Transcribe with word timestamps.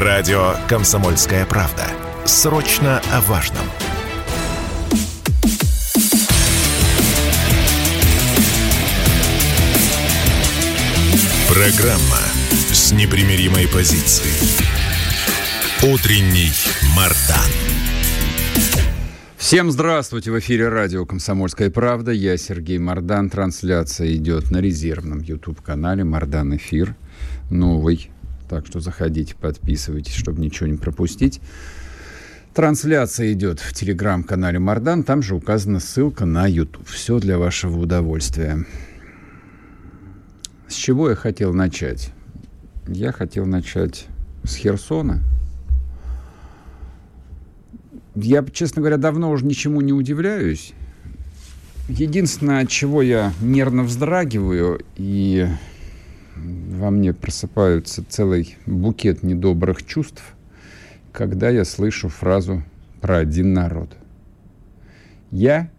Радио 0.00 0.54
«Комсомольская 0.68 1.44
правда». 1.44 1.82
Срочно 2.24 3.02
о 3.12 3.20
важном. 3.22 3.64
Программа 11.48 12.22
с 12.70 12.92
непримиримой 12.92 13.66
позицией. 13.66 14.38
Утренний 15.82 16.52
Мардан. 16.96 17.50
Всем 19.36 19.72
здравствуйте! 19.72 20.30
В 20.30 20.38
эфире 20.38 20.68
радио 20.68 21.06
«Комсомольская 21.06 21.70
правда». 21.70 22.12
Я 22.12 22.36
Сергей 22.36 22.78
Мардан. 22.78 23.30
Трансляция 23.30 24.14
идет 24.14 24.52
на 24.52 24.58
резервном 24.58 25.22
YouTube-канале 25.22 26.04
«Мардан 26.04 26.54
Эфир». 26.54 26.94
Новый. 27.50 28.12
Так 28.48 28.66
что 28.66 28.80
заходите, 28.80 29.34
подписывайтесь, 29.34 30.14
чтобы 30.14 30.40
ничего 30.40 30.68
не 30.68 30.76
пропустить. 30.76 31.40
Трансляция 32.54 33.32
идет 33.32 33.60
в 33.60 33.72
телеграм-канале 33.72 34.58
Мардан. 34.58 35.04
Там 35.04 35.22
же 35.22 35.34
указана 35.34 35.80
ссылка 35.80 36.24
на 36.24 36.46
YouTube. 36.46 36.88
Все 36.88 37.20
для 37.20 37.38
вашего 37.38 37.78
удовольствия. 37.78 38.64
С 40.66 40.74
чего 40.74 41.10
я 41.10 41.14
хотел 41.14 41.52
начать? 41.52 42.12
Я 42.88 43.12
хотел 43.12 43.46
начать 43.46 44.06
с 44.44 44.56
Херсона. 44.56 45.22
Я, 48.14 48.44
честно 48.52 48.80
говоря, 48.80 48.96
давно 48.96 49.30
уже 49.30 49.44
ничему 49.44 49.80
не 49.80 49.92
удивляюсь. 49.92 50.72
Единственное, 51.88 52.62
от 52.62 52.68
чего 52.68 53.02
я 53.02 53.32
нервно 53.40 53.84
вздрагиваю, 53.84 54.80
и 54.96 55.46
во 56.70 56.90
мне 56.90 57.12
просыпаются 57.12 58.04
целый 58.08 58.56
букет 58.66 59.22
недобрых 59.22 59.84
чувств, 59.84 60.22
когда 61.12 61.50
я 61.50 61.64
слышу 61.64 62.08
фразу 62.08 62.62
про 63.00 63.18
один 63.18 63.52
народ. 63.52 63.96
Я 65.30 65.70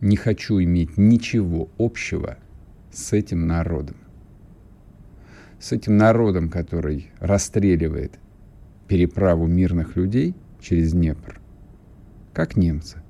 не 0.00 0.16
хочу 0.16 0.60
иметь 0.62 0.96
ничего 0.96 1.68
общего 1.78 2.38
с 2.92 3.12
этим 3.12 3.46
народом 3.46 3.96
с 5.58 5.72
этим 5.72 5.96
народом, 5.96 6.48
который 6.48 7.10
расстреливает 7.18 8.18
переправу 8.88 9.46
мирных 9.46 9.96
людей 9.96 10.34
через 10.60 10.92
Днепр, 10.92 11.40
как 12.32 12.56
немцы. 12.56 13.02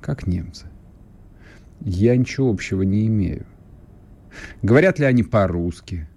Как 0.00 0.26
немцы. 0.26 0.66
Я 1.80 2.16
ничего 2.16 2.50
общего 2.50 2.82
не 2.82 3.06
имею. 3.06 3.46
Говорят 4.62 4.98
ли 4.98 5.06
они 5.06 5.22
по-русски? 5.22 6.08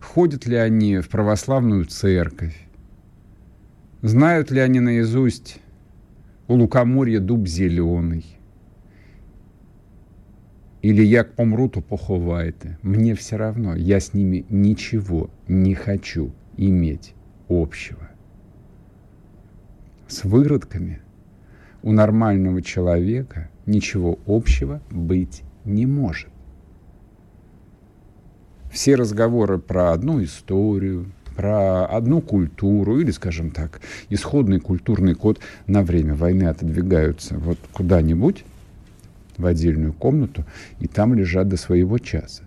Ходят 0.00 0.46
ли 0.46 0.56
они 0.56 0.98
в 0.98 1.08
православную 1.08 1.84
церковь? 1.84 2.56
Знают 4.02 4.50
ли 4.50 4.60
они 4.60 4.80
наизусть 4.80 5.60
у 6.48 6.54
лукоморья 6.54 7.20
дуб 7.20 7.46
зеленый? 7.46 8.24
Или 10.82 11.02
як 11.02 11.34
помру, 11.34 11.68
то 11.68 11.82
поховайте. 11.82 12.78
Мне 12.82 13.14
все 13.14 13.36
равно. 13.36 13.76
Я 13.76 14.00
с 14.00 14.14
ними 14.14 14.46
ничего 14.48 15.28
не 15.46 15.74
хочу 15.74 16.32
иметь 16.56 17.14
общего. 17.48 18.08
С 20.08 20.24
выродками 20.24 21.02
у 21.82 21.92
нормального 21.92 22.62
человека 22.62 23.50
ничего 23.66 24.18
общего 24.26 24.80
быть 24.90 25.42
не 25.64 25.84
может. 25.84 26.29
Все 28.70 28.94
разговоры 28.94 29.58
про 29.58 29.92
одну 29.92 30.22
историю, 30.22 31.06
про 31.36 31.86
одну 31.86 32.20
культуру 32.20 33.00
или, 33.00 33.10
скажем 33.10 33.50
так, 33.50 33.80
исходный 34.08 34.60
культурный 34.60 35.14
код 35.14 35.40
на 35.66 35.82
время 35.82 36.14
войны 36.14 36.44
отодвигаются 36.44 37.36
вот 37.36 37.58
куда-нибудь, 37.72 38.44
в 39.40 39.46
отдельную 39.46 39.92
комнату, 39.92 40.44
и 40.78 40.86
там 40.86 41.14
лежат 41.14 41.48
до 41.48 41.56
своего 41.56 41.98
часа. 41.98 42.44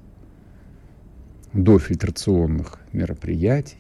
До 1.51 1.79
фильтрационных 1.79 2.79
мероприятий, 2.94 3.78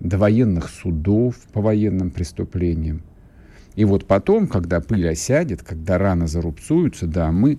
до 0.00 0.18
военных 0.18 0.68
судов 0.68 1.36
по 1.52 1.60
военным 1.60 2.10
преступлениям. 2.10 3.02
И 3.74 3.84
вот 3.84 4.06
потом, 4.06 4.46
когда 4.46 4.80
пыль 4.80 5.08
осядет, 5.08 5.62
когда 5.62 5.98
раны 5.98 6.28
зарубцуются, 6.28 7.06
да, 7.06 7.32
мы 7.32 7.58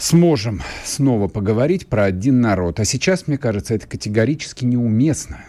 сможем 0.00 0.62
снова 0.82 1.28
поговорить 1.28 1.86
про 1.86 2.04
один 2.04 2.40
народ. 2.40 2.80
А 2.80 2.84
сейчас, 2.84 3.28
мне 3.28 3.36
кажется, 3.36 3.74
это 3.74 3.86
категорически 3.86 4.64
неуместно. 4.64 5.44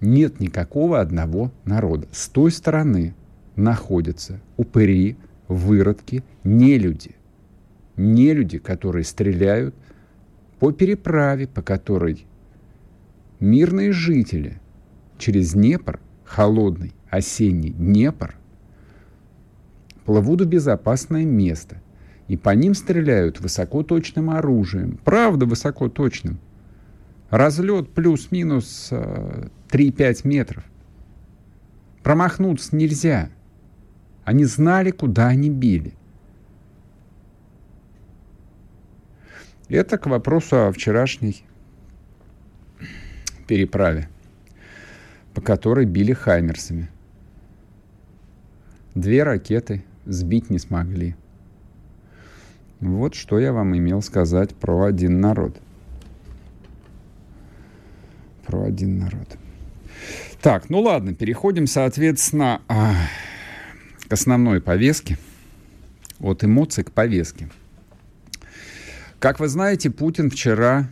Нет 0.00 0.40
никакого 0.40 1.00
одного 1.00 1.50
народа. 1.64 2.06
С 2.12 2.28
той 2.28 2.50
стороны 2.50 3.14
находятся 3.56 4.40
упыри, 4.56 5.16
выродки, 5.48 6.22
нелюди. 6.44 7.12
Нелюди, 7.96 8.58
которые 8.58 9.04
стреляют 9.04 9.74
по 10.58 10.70
переправе, 10.70 11.46
по 11.46 11.62
которой 11.62 12.26
мирные 13.40 13.92
жители 13.92 14.60
через 15.18 15.52
Днепр, 15.52 15.98
холодный 16.24 16.92
осенний 17.08 17.70
Днепр, 17.70 18.36
плывут 20.04 20.42
в 20.42 20.46
безопасное 20.46 21.24
место. 21.24 21.80
И 22.28 22.36
по 22.36 22.50
ним 22.50 22.74
стреляют 22.74 23.40
высокоточным 23.40 24.30
оружием. 24.30 24.98
Правда, 25.04 25.46
высокоточным. 25.46 26.38
Разлет 27.30 27.90
плюс-минус 27.90 28.90
3-5 28.90 29.52
э, 29.70 30.14
метров. 30.28 30.64
Промахнуться 32.02 32.76
нельзя. 32.76 33.30
Они 34.24 34.44
знали, 34.44 34.90
куда 34.90 35.28
они 35.28 35.50
били. 35.50 35.94
Это 39.68 39.96
к 39.96 40.06
вопросу 40.06 40.66
о 40.66 40.72
вчерашней 40.72 41.44
переправе, 43.46 44.08
по 45.34 45.40
которой 45.40 45.86
били 45.86 46.12
хаймерсами. 46.12 46.90
Две 48.94 49.22
ракеты 49.22 49.82
сбить 50.04 50.50
не 50.50 50.58
смогли. 50.58 51.16
Вот 52.82 53.14
что 53.14 53.38
я 53.38 53.52
вам 53.52 53.76
имел 53.76 54.02
сказать 54.02 54.56
про 54.56 54.82
один 54.82 55.20
народ. 55.20 55.56
Про 58.44 58.64
один 58.64 58.98
народ. 58.98 59.38
Так, 60.42 60.68
ну 60.68 60.80
ладно, 60.80 61.14
переходим, 61.14 61.68
соответственно, 61.68 62.60
а, 62.66 62.96
к 64.08 64.12
основной 64.12 64.60
повестке, 64.60 65.16
от 66.18 66.42
эмоций 66.42 66.82
к 66.82 66.90
повестке. 66.90 67.50
Как 69.20 69.38
вы 69.38 69.46
знаете, 69.46 69.88
Путин 69.88 70.28
вчера 70.28 70.88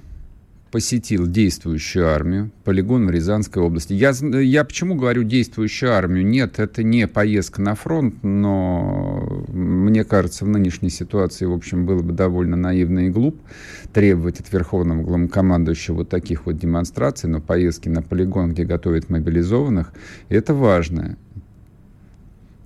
посетил 0.70 1.26
действующую 1.26 2.08
армию, 2.08 2.52
полигон 2.62 3.08
в 3.08 3.10
Рязанской 3.10 3.60
области. 3.60 3.92
Я, 3.94 4.12
я 4.40 4.62
почему 4.62 4.94
говорю 4.94 5.24
действующую 5.24 5.92
армию? 5.92 6.24
Нет, 6.24 6.60
это 6.60 6.84
не 6.84 7.08
поездка 7.08 7.60
на 7.60 7.74
фронт, 7.74 8.22
но 8.22 9.09
мне 9.60 10.04
кажется, 10.04 10.44
в 10.44 10.48
нынешней 10.48 10.90
ситуации, 10.90 11.44
в 11.44 11.52
общем, 11.52 11.86
было 11.86 12.02
бы 12.02 12.12
довольно 12.12 12.56
наивно 12.56 13.06
и 13.06 13.10
глуп 13.10 13.40
требовать 13.92 14.40
от 14.40 14.52
верховного 14.52 15.02
главнокомандующего 15.02 15.96
вот 15.96 16.08
таких 16.08 16.46
вот 16.46 16.58
демонстраций, 16.58 17.28
но 17.28 17.40
поездки 17.40 17.88
на 17.88 18.02
полигон, 18.02 18.52
где 18.52 18.64
готовят 18.64 19.10
мобилизованных, 19.10 19.92
это 20.28 20.54
важно. 20.54 21.16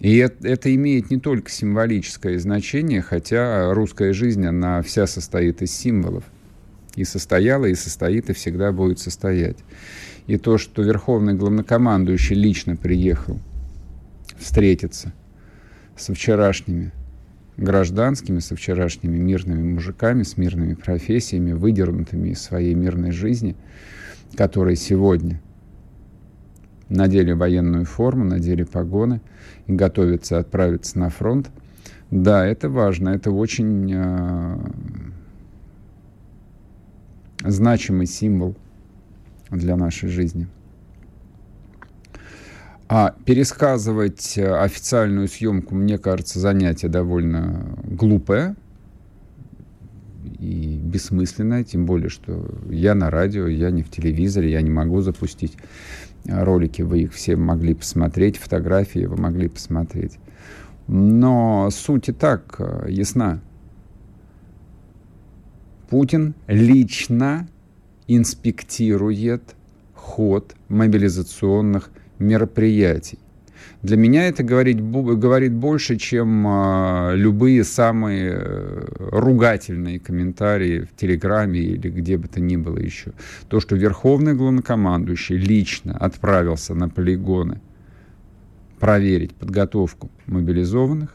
И 0.00 0.16
это, 0.16 0.75
имеет 0.75 1.10
не 1.10 1.19
только 1.19 1.50
символическое 1.50 2.38
значение, 2.38 3.00
хотя 3.00 3.72
русская 3.72 4.12
жизнь, 4.12 4.44
она 4.47 4.82
вся 4.82 5.06
состоит 5.06 5.62
из 5.62 5.72
символов. 5.72 6.25
И 6.94 7.05
состояла, 7.05 7.66
и 7.66 7.75
состоит, 7.75 8.31
и 8.31 8.34
всегда 8.34 8.71
будет 8.71 8.99
состоять. 8.99 9.56
И 10.26 10.37
то, 10.37 10.59
что 10.59 10.82
верховный 10.82 11.35
главнокомандующий 11.35 12.37
лично 12.37 12.76
приехал 12.76 13.40
встретиться 14.38 15.12
со 15.96 16.14
вчерашними 16.14 16.93
гражданскими, 17.56 18.41
со 18.41 18.56
вчерашними 18.56 19.17
мирными 19.17 19.62
мужиками, 19.62 20.23
с 20.23 20.37
мирными 20.37 20.75
профессиями, 20.75 21.52
выдернутыми 21.52 22.31
из 22.31 22.43
своей 22.43 22.75
мирной 22.75 23.12
жизни, 23.12 23.56
которые 24.37 24.76
сегодня 24.76 25.41
надели 26.88 27.32
военную 27.32 27.85
форму, 27.85 28.25
надели 28.25 28.64
погоны– 28.64 29.20
и 29.67 29.73
готовится 29.73 30.38
отправиться 30.38 30.99
на 30.99 31.11
фронт. 31.11 31.50
Да, 32.11 32.47
это 32.47 32.69
важно, 32.69 33.11
это 33.11 33.31
очень 33.31 33.90
э, 33.94 34.58
значимый 37.44 38.06
символ 38.06 38.56
для 39.50 39.76
нашей 39.76 40.08
жизни. 40.08 40.47
А 42.88 43.14
пересказывать 43.25 44.38
официальную 44.38 45.28
съемку, 45.28 45.75
мне 45.75 45.98
кажется, 45.98 46.38
занятие 46.38 46.88
довольно 46.88 47.76
глупое 47.84 48.56
и 50.38 50.78
бессмысленная, 50.82 51.64
тем 51.64 51.86
более, 51.86 52.10
что 52.10 52.46
я 52.69 52.94
на 52.94 53.10
радио, 53.10 53.46
я 53.46 53.70
не 53.70 53.82
в 53.82 53.90
телевизоре, 53.90 54.52
я 54.52 54.60
не 54.60 54.70
могу 54.70 55.00
запустить 55.00 55.56
ролики, 56.26 56.82
вы 56.82 57.02
их 57.02 57.14
все 57.14 57.36
могли 57.36 57.75
посмотреть, 57.75 58.36
фотографии 58.36 59.06
вы 59.06 59.16
могли 59.16 59.48
посмотреть. 59.48 60.19
Но 60.87 61.70
суть 61.70 62.10
и 62.10 62.12
так 62.12 62.56
э, 62.58 62.87
ясна. 62.90 63.40
Путин 65.88 66.34
лично 66.46 67.48
инспектирует 68.06 69.54
ход 69.94 70.54
мобилизационных 70.69 71.84
мероприятий. 71.84 72.03
Для 73.82 73.99
меня 73.99 74.29
это 74.29 74.43
говорит, 74.43 74.81
говорит 74.82 75.53
больше, 75.53 75.97
чем 75.97 76.47
а, 76.47 77.12
любые 77.15 77.65
самые 77.65 78.32
э, 78.35 78.87
ругательные 79.12 80.00
комментарии 80.00 80.81
в 80.81 80.97
Телеграме 80.97 81.61
или 81.61 81.91
где 81.91 82.17
бы 82.17 82.26
то 82.26 82.41
ни 82.41 82.56
было 82.56 82.79
еще. 82.79 83.12
То, 83.49 83.61
что 83.61 83.76
Верховный 83.76 84.32
главнокомандующий 84.32 85.37
лично 85.37 85.94
отправился 85.99 86.75
на 86.75 86.88
полигоны 86.88 87.61
проверить 88.81 89.35
подготовку 89.35 90.11
мобилизованных, 90.26 91.15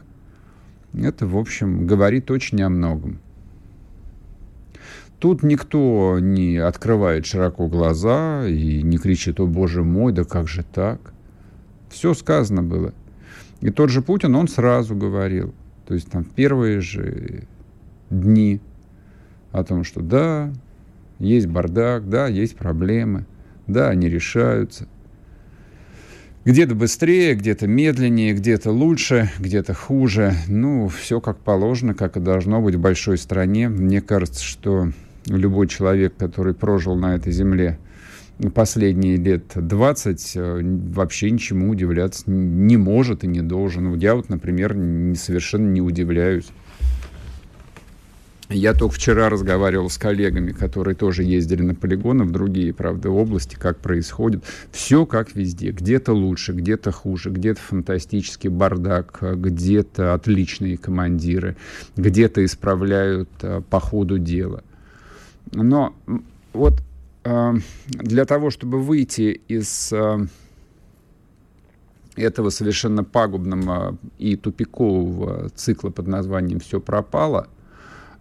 это, 0.94 1.26
в 1.26 1.36
общем, 1.36 1.88
говорит 1.88 2.30
очень 2.30 2.62
о 2.62 2.68
многом. 2.68 3.18
Тут 5.20 5.42
никто 5.42 6.18
не 6.18 6.56
открывает 6.56 7.26
широко 7.26 7.68
глаза 7.68 8.48
и 8.48 8.82
не 8.82 8.96
кричит, 8.96 9.38
о 9.38 9.46
боже 9.46 9.84
мой, 9.84 10.14
да 10.14 10.24
как 10.24 10.48
же 10.48 10.64
так? 10.64 11.12
Все 11.90 12.14
сказано 12.14 12.62
было. 12.62 12.94
И 13.60 13.68
тот 13.68 13.90
же 13.90 14.00
Путин, 14.00 14.34
он 14.34 14.48
сразу 14.48 14.96
говорил, 14.96 15.54
то 15.86 15.92
есть 15.92 16.10
там 16.10 16.24
в 16.24 16.30
первые 16.30 16.80
же 16.80 17.44
дни 18.08 18.60
о 19.52 19.62
том, 19.62 19.84
что 19.84 20.00
да, 20.00 20.50
есть 21.18 21.48
бардак, 21.48 22.08
да, 22.08 22.26
есть 22.26 22.56
проблемы, 22.56 23.26
да, 23.66 23.90
они 23.90 24.08
решаются. 24.08 24.88
Где-то 26.46 26.74
быстрее, 26.74 27.34
где-то 27.34 27.66
медленнее, 27.66 28.32
где-то 28.32 28.70
лучше, 28.70 29.30
где-то 29.38 29.74
хуже. 29.74 30.32
Ну, 30.48 30.88
все 30.88 31.20
как 31.20 31.36
положено, 31.36 31.92
как 31.92 32.16
и 32.16 32.20
должно 32.20 32.62
быть 32.62 32.76
в 32.76 32.80
большой 32.80 33.18
стране. 33.18 33.68
Мне 33.68 34.00
кажется, 34.00 34.42
что 34.42 34.90
любой 35.26 35.68
человек, 35.68 36.14
который 36.16 36.54
прожил 36.54 36.96
на 36.96 37.14
этой 37.14 37.32
земле 37.32 37.78
последние 38.54 39.16
лет 39.16 39.52
20, 39.54 40.32
э, 40.36 40.60
вообще 40.94 41.30
ничему 41.30 41.70
удивляться 41.70 42.30
не 42.30 42.78
может 42.78 43.22
и 43.24 43.26
не 43.26 43.42
должен. 43.42 43.94
Я 43.98 44.14
вот, 44.14 44.30
например, 44.30 44.72
совершенно 45.16 45.68
не 45.68 45.82
удивляюсь. 45.82 46.46
Я 48.52 48.74
только 48.74 48.96
вчера 48.96 49.28
разговаривал 49.28 49.88
с 49.90 49.96
коллегами, 49.96 50.50
которые 50.50 50.96
тоже 50.96 51.22
ездили 51.22 51.62
на 51.62 51.76
полигоны 51.76 52.24
в 52.24 52.32
другие, 52.32 52.74
правда, 52.74 53.08
области, 53.08 53.54
как 53.54 53.78
происходит. 53.78 54.42
Все 54.72 55.06
как 55.06 55.36
везде. 55.36 55.70
Где-то 55.70 56.12
лучше, 56.12 56.52
где-то 56.52 56.90
хуже, 56.90 57.30
где-то 57.30 57.60
фантастический 57.60 58.50
бардак, 58.50 59.18
где-то 59.20 60.14
отличные 60.14 60.78
командиры, 60.78 61.56
где-то 61.96 62.44
исправляют 62.44 63.30
э, 63.42 63.62
по 63.70 63.78
ходу 63.78 64.18
дела. 64.18 64.64
Но 65.52 65.94
вот 66.52 66.82
э, 67.24 67.54
для 67.88 68.24
того, 68.24 68.50
чтобы 68.50 68.80
выйти 68.80 69.40
из 69.48 69.92
э, 69.92 70.26
этого 72.16 72.50
совершенно 72.50 73.04
пагубного 73.04 73.96
и 74.18 74.36
тупикового 74.36 75.50
цикла 75.50 75.90
под 75.90 76.06
названием 76.06 76.60
«все 76.60 76.80
пропало», 76.80 77.48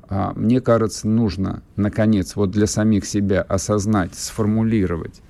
э, 0.10 0.32
мне 0.36 0.62
кажется, 0.62 1.08
нужно, 1.08 1.62
наконец, 1.76 2.36
вот 2.36 2.52
для 2.52 2.68
самих 2.68 3.06
себя 3.06 3.42
осознать, 3.42 4.16
сформулировать 4.16 5.22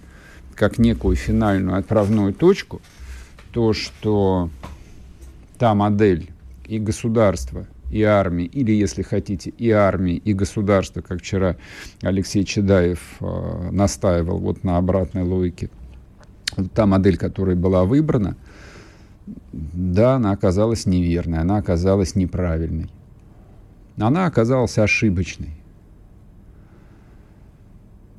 как 0.56 0.77
некую 0.77 1.15
финальную 1.15 1.77
отправную 1.77 2.33
точку 2.33 2.81
то, 3.53 3.74
что 3.74 4.50
та 5.57 5.74
модель 5.74 6.31
и 6.65 6.80
государства– 6.80 7.65
и 7.91 8.03
армии, 8.03 8.45
или, 8.45 8.71
если 8.71 9.01
хотите, 9.01 9.50
и 9.50 9.71
армии, 9.71 10.15
и 10.15 10.33
государства, 10.33 11.01
как 11.01 11.19
вчера 11.19 11.57
Алексей 12.01 12.44
Чедаев 12.44 13.00
э, 13.19 13.69
настаивал 13.71 14.39
вот 14.39 14.63
на 14.63 14.77
обратной 14.77 15.24
логике. 15.24 15.69
Та 16.74 16.86
модель, 16.86 17.18
которая 17.18 17.56
была 17.56 17.86
выбрана, 17.86 18.36
да, 19.51 20.15
она 20.15 20.31
оказалась 20.31 20.86
неверной, 20.86 21.39
она 21.39 21.57
оказалась 21.57 22.15
неправильной. 22.15 22.89
Она 23.97 24.25
оказалась 24.25 24.77
ошибочной. 24.77 25.56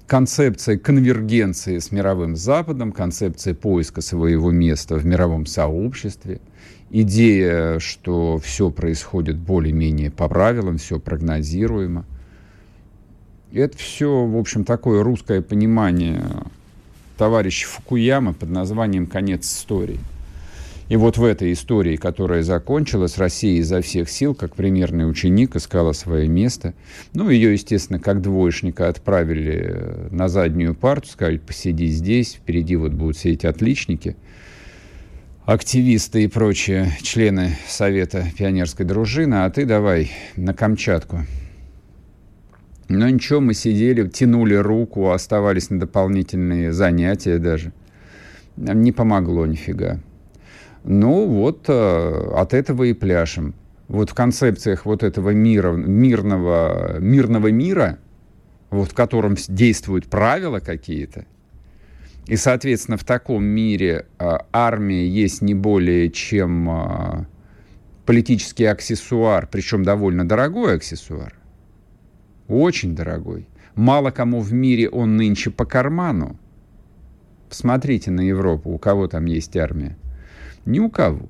Концепция 0.06 0.76
конвергенции 0.76 1.78
с 1.78 1.93
мировым 1.93 2.34
Западом, 2.34 2.90
концепция 2.90 3.55
поиска 3.55 4.00
своего 4.00 4.50
места 4.50 4.96
в 4.96 5.06
мировом 5.06 5.46
сообществе– 5.46 6.40
идея, 6.91 7.79
что 7.79 8.39
все 8.39 8.71
происходит 8.71 9.37
более-менее 9.37 10.11
по 10.11 10.29
правилам, 10.29 10.79
все 10.79 10.99
прогнозируемо. 10.99 12.05
Это 13.53 13.77
все, 13.79 14.27
в 14.27 14.37
общем, 14.37 14.65
такое 14.65 15.03
русское 15.03 15.41
понимание 15.41 16.25
товарища 17.17 17.67
Фукуяма 17.69 18.33
под 18.33 18.51
названием 18.51 19.07
«Конец 19.07 19.47
истории». 19.47 19.99
И 20.89 20.97
вот 20.97 21.19
в 21.19 21.25
этой 21.25 21.53
истории, 21.53 21.95
которая 21.95 22.43
закончилась, 22.43 23.17
Россия 23.17 23.61
изо 23.61 23.81
всех 23.81 24.11
сил, 24.11 24.35
как 24.35 24.57
примерный 24.57 25.09
ученик, 25.09 25.55
искала 25.55 25.93
свое 25.93 26.27
место. 26.27 26.75
Ну, 27.13 27.31
ее, 27.31 27.53
естественно, 27.53 28.01
как 28.01 28.21
двоечника 28.21 28.89
отправили 28.89 30.09
на 30.11 30.29
заднюю 30.29 30.75
парту, 30.75 31.07
сказали, 31.09 31.39
посиди 31.39 31.87
здесь, 31.87 32.35
впереди 32.35 32.75
вот 32.75 32.93
будут 32.93 33.17
все 33.17 33.31
эти 33.31 33.47
отличники– 33.47 34.17
активисты 35.52 36.23
и 36.23 36.29
прочие 36.29 36.93
члены 37.02 37.56
Совета 37.67 38.25
пионерской 38.38 38.87
дружины, 38.87 39.44
а 39.44 39.50
ты 39.50 39.67
давай 39.67 40.12
на 40.37 40.55
Камчатку. 40.55 41.26
Но 42.88 43.08
ничего, 43.08 43.41
мы 43.41 43.55
сидели, 43.55 44.06
тянули 44.06 44.55
руку, 44.55 45.11
оставались 45.11 45.70
на 45.70 45.81
дополнительные 45.81 46.73
занятия 46.73 47.38
даже. 47.38 47.73
Не 48.56 48.93
помогло 48.93 49.44
нифига. 49.44 49.99
Ну 50.85 51.26
вот 51.26 51.64
э, 51.69 52.31
от 52.37 52.55
этого 52.55 52.85
и 52.85 52.93
пляшем. 52.93 53.55
Вот 53.88 54.11
в 54.11 54.14
концепциях 54.14 54.87
вот 54.87 55.03
этого 55.03 55.31
мира, 55.31 55.73
мирного, 55.73 57.00
мирного 57.00 57.49
мира, 57.49 57.99
вот 58.70 58.93
в 58.93 58.94
котором 58.94 59.35
действуют 59.49 60.06
правила 60.06 60.61
какие-то, 60.61 61.26
и, 62.31 62.37
соответственно, 62.37 62.97
в 62.97 63.03
таком 63.03 63.43
мире 63.43 64.06
э, 64.21 64.39
армия 64.53 65.05
есть 65.05 65.43
не 65.43 65.53
более 65.53 66.10
чем 66.10 66.70
э, 66.70 67.25
политический 68.06 68.67
аксессуар, 68.67 69.49
причем 69.51 69.82
довольно 69.82 70.25
дорогой 70.25 70.77
аксессуар. 70.77 71.34
Очень 72.46 72.94
дорогой. 72.94 73.49
Мало 73.75 74.13
кому 74.13 74.39
в 74.39 74.53
мире 74.53 74.89
он 74.89 75.17
нынче 75.17 75.51
по 75.51 75.65
карману. 75.65 76.39
Посмотрите 77.49 78.13
на 78.13 78.20
Европу, 78.20 78.70
у 78.70 78.79
кого 78.79 79.08
там 79.08 79.25
есть 79.25 79.56
армия. 79.56 79.96
Ни 80.67 80.79
у 80.79 80.89
кого. 80.89 81.29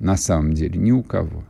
На 0.00 0.16
самом 0.16 0.54
деле, 0.54 0.76
ни 0.76 0.90
у 0.90 1.04
кого. 1.04 1.44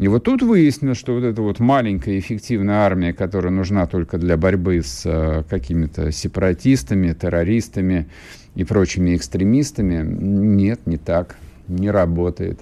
И 0.00 0.08
вот 0.08 0.24
тут 0.24 0.40
выяснилось, 0.40 0.96
что 0.96 1.12
вот 1.12 1.24
эта 1.24 1.42
вот 1.42 1.60
маленькая 1.60 2.18
эффективная 2.18 2.86
армия, 2.86 3.12
которая 3.12 3.52
нужна 3.52 3.86
только 3.86 4.16
для 4.16 4.38
борьбы 4.38 4.80
с 4.82 5.02
э, 5.04 5.42
какими-то 5.46 6.10
сепаратистами, 6.10 7.12
террористами 7.12 8.08
и 8.54 8.64
прочими 8.64 9.14
экстремистами, 9.14 10.02
нет, 10.02 10.86
не 10.86 10.96
так, 10.96 11.36
не 11.68 11.90
работает. 11.90 12.60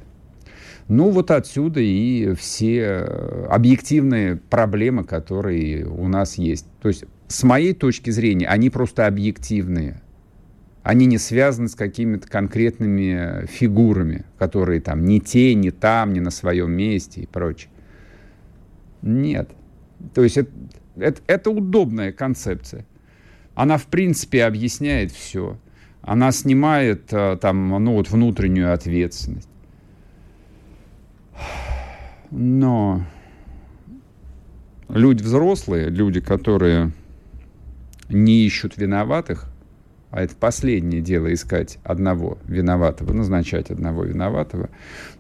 Ну 0.89 1.11
вот 1.11 1.31
отсюда 1.31 1.79
и 1.79 2.35
все 2.35 3.05
э, 3.07 3.47
объективные 3.49 4.41
проблемы, 4.51 5.05
которые 5.05 5.87
у 5.87 6.09
нас 6.09 6.39
есть. 6.39 6.67
То 6.83 6.89
есть 6.89 7.05
с 7.29 7.45
моей 7.45 7.73
точки 7.73 8.11
зрения 8.11 8.49
они 8.49 8.69
просто 8.69 9.07
объективные 9.07 10.01
они 10.89 11.05
не 11.05 11.19
связаны 11.19 11.69
с 11.69 11.75
какими-то 11.75 12.27
конкретными 12.29 13.45
фигурами, 13.45 14.25
которые 14.39 14.81
там 14.81 15.05
не 15.05 15.21
те, 15.21 15.53
не 15.53 15.71
там, 15.71 16.15
не 16.15 16.21
на 16.21 16.31
своем 16.31 16.73
месте 16.73 17.21
и 17.21 17.27
прочее. 17.27 17.71
Нет. 19.03 19.51
То 20.15 20.23
есть 20.23 20.39
это, 20.39 20.51
это, 20.97 21.21
это 21.27 21.51
удобная 21.51 22.11
концепция. 22.11 22.87
Она, 23.55 23.77
в 23.77 23.85
принципе, 23.89 24.45
объясняет 24.45 25.13
все. 25.13 25.59
Она 26.01 26.33
снимает 26.33 27.13
э, 27.13 27.37
там, 27.39 27.69
ну, 27.85 27.93
вот 27.93 28.09
внутреннюю 28.09 28.73
ответственность. 28.73 29.51
Но 32.31 33.05
люди 34.89 35.23
взрослые, 35.23 35.91
люди, 35.91 36.21
которые 36.21 36.93
не 38.09 38.47
ищут 38.47 38.79
виноватых, 38.79 39.53
а 40.11 40.23
это 40.23 40.35
последнее 40.35 41.03
дело 41.03 41.33
искать 41.33 41.79
одного 41.85 42.39
виноватого, 42.47 43.13
назначать 43.13 43.71
одного 43.71 44.05
виноватого, 44.05 44.71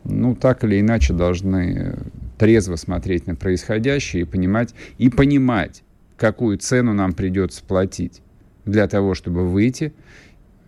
ну, 0.04 0.34
так 0.34 0.64
или 0.64 0.80
иначе 0.80 1.12
должны 1.12 1.98
трезво 2.38 2.76
смотреть 2.76 3.26
на 3.26 3.34
происходящее 3.34 4.22
и 4.22 4.24
понимать, 4.24 4.74
и 4.96 5.10
понимать, 5.10 5.82
какую 6.16 6.58
цену 6.58 6.94
нам 6.94 7.12
придется 7.12 7.62
платить 7.64 8.22
для 8.64 8.86
того, 8.88 9.14
чтобы 9.14 9.46
выйти 9.46 9.92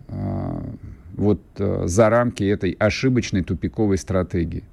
э, 0.08 0.62
вот 1.14 1.40
э, 1.58 1.82
за 1.86 2.10
рамки 2.10 2.44
этой 2.44 2.72
ошибочной 2.72 3.42
тупиковой 3.42 3.98
стратегии. 3.98 4.64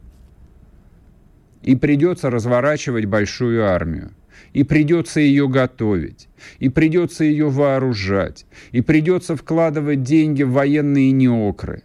И 1.62 1.76
придется 1.76 2.30
разворачивать 2.30 3.06
большую 3.06 3.66
армию. 3.66 4.12
И 4.54 4.64
придется 4.64 5.20
ее 5.20 5.48
готовить. 5.48 6.28
И 6.60 6.70
придется 6.70 7.24
ее 7.24 7.50
вооружать. 7.50 8.46
И 8.72 8.82
придется 8.82 9.36
вкладывать 9.36 10.04
деньги 10.04 10.44
в 10.44 10.52
военные 10.52 11.12
неокры. 11.12 11.84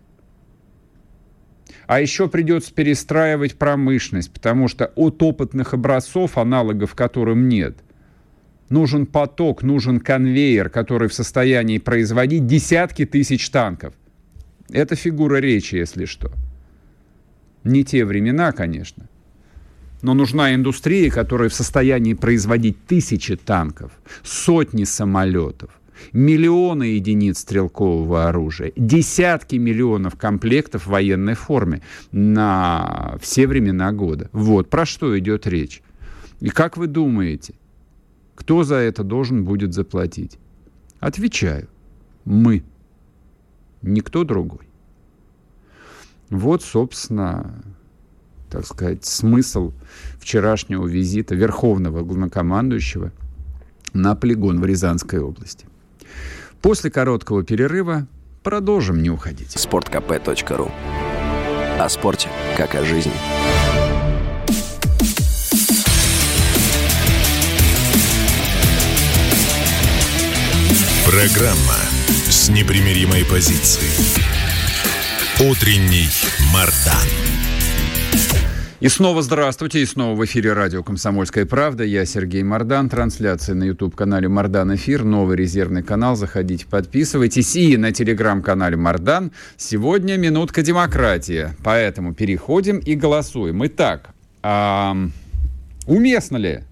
А 1.87 2.01
еще 2.01 2.29
придется 2.29 2.73
перестраивать 2.73 3.57
промышленность, 3.57 4.33
потому 4.33 4.69
что 4.69 4.87
от 4.95 5.23
опытных 5.23 5.75
образцов, 5.75 6.39
аналогов 6.39 6.95
которым 6.95 7.49
нет, 7.49 7.77
нужен 8.71 9.05
поток, 9.05 9.63
нужен 9.63 10.01
конвейер, 10.01 10.71
который 10.71 11.09
в 11.09 11.15
состоянии 11.15 11.79
производить 11.79 12.47
десятки 12.47 13.05
тысяч 13.05 13.51
танков. 13.51 13.95
Это 14.71 14.97
фигура 14.97 15.37
речи, 15.37 15.75
если 15.75 16.07
что. 16.07 16.33
Не 17.65 17.85
те 17.85 18.05
времена, 18.05 18.53
конечно. 18.53 19.09
Но 20.03 20.15
нужна 20.15 20.55
индустрия, 20.55 21.11
которая 21.11 21.49
в 21.49 21.55
состоянии 21.55 22.15
производить 22.15 22.87
тысячи 22.87 23.37
танков, 23.37 23.93
сотни 24.25 24.83
самолетов, 24.83 25.71
миллионы 26.13 26.95
единиц 26.95 27.39
стрелкового 27.39 28.29
оружия, 28.29 28.73
десятки 28.75 29.57
миллионов 29.57 30.17
комплектов 30.17 30.87
в 30.87 30.91
военной 30.91 31.35
форме 31.35 31.83
на 32.11 33.17
все 33.21 33.47
времена 33.47 33.93
года. 33.93 34.29
Вот 34.33 34.69
про 34.69 34.85
что 34.85 35.17
идет 35.19 35.47
речь. 35.47 35.83
И 36.41 36.49
как 36.49 36.77
вы 36.77 36.89
думаете, 36.89 37.55
кто 38.35 38.65
за 38.65 38.77
это 38.77 39.05
должен 39.05 39.45
будет 39.45 39.73
заплатить? 39.73 40.39
Отвечаю. 40.99 41.69
Мы. 42.25 42.65
Никто 43.83 44.25
другой. 44.25 44.67
Вот, 46.31 46.63
собственно, 46.63 47.63
так 48.53 48.67
сказать, 48.67 49.05
смысл 49.07 49.73
вчерашнего 50.19 50.87
визита 50.87 51.35
Верховного 51.35 52.03
главнокомандующего 52.03 53.11
на 53.95 54.15
полигон 54.15 54.61
в 54.61 54.67
Рязанской 54.67 55.21
области. 55.21 55.65
После 56.61 56.91
короткого 56.91 57.43
перерыва 57.45 58.07
продолжим 58.43 59.03
не 59.03 59.09
уходить. 59.09 59.53
Спорткп.ру 59.53 60.71
О 61.79 61.89
спорте, 61.89 62.29
как 62.59 62.75
о 62.75 62.85
жизни. 62.85 63.13
Программа 71.07 71.79
с 72.29 72.51
непримиримой 72.51 73.25
позицией. 73.25 73.91
Утренний 75.41 76.09
Мардан. 76.53 77.22
И 78.83 78.89
снова 78.89 79.23
здравствуйте, 79.23 79.81
и 79.81 79.87
снова 79.87 80.17
в 80.17 80.25
эфире 80.25 80.55
радио 80.55 80.83
«Комсомольская 80.83 81.47
правда». 81.47 81.85
Я 81.85 82.05
Сергей 82.05 82.43
Мордан, 82.43 82.89
трансляция 82.89 83.55
на 83.55 83.63
YouTube-канале 83.63 84.27
«Мордан 84.27 84.75
Эфир», 84.75 85.05
новый 85.05 85.37
резервный 85.37 85.85
канал, 85.85 86.17
заходите, 86.17 86.67
подписывайтесь. 86.67 87.55
И 87.55 87.77
на 87.77 87.93
телеграм-канале 87.93 88.77
«Мордан» 88.77 89.31
сегодня 89.57 90.17
минутка 90.17 90.63
демократии, 90.63 91.51
поэтому 91.63 92.13
переходим 92.13 92.79
и 92.79 92.97
голосуем. 92.97 93.65
Итак, 93.67 94.17
а, 94.43 94.97
уместно 95.87 96.39
ли 96.39 96.65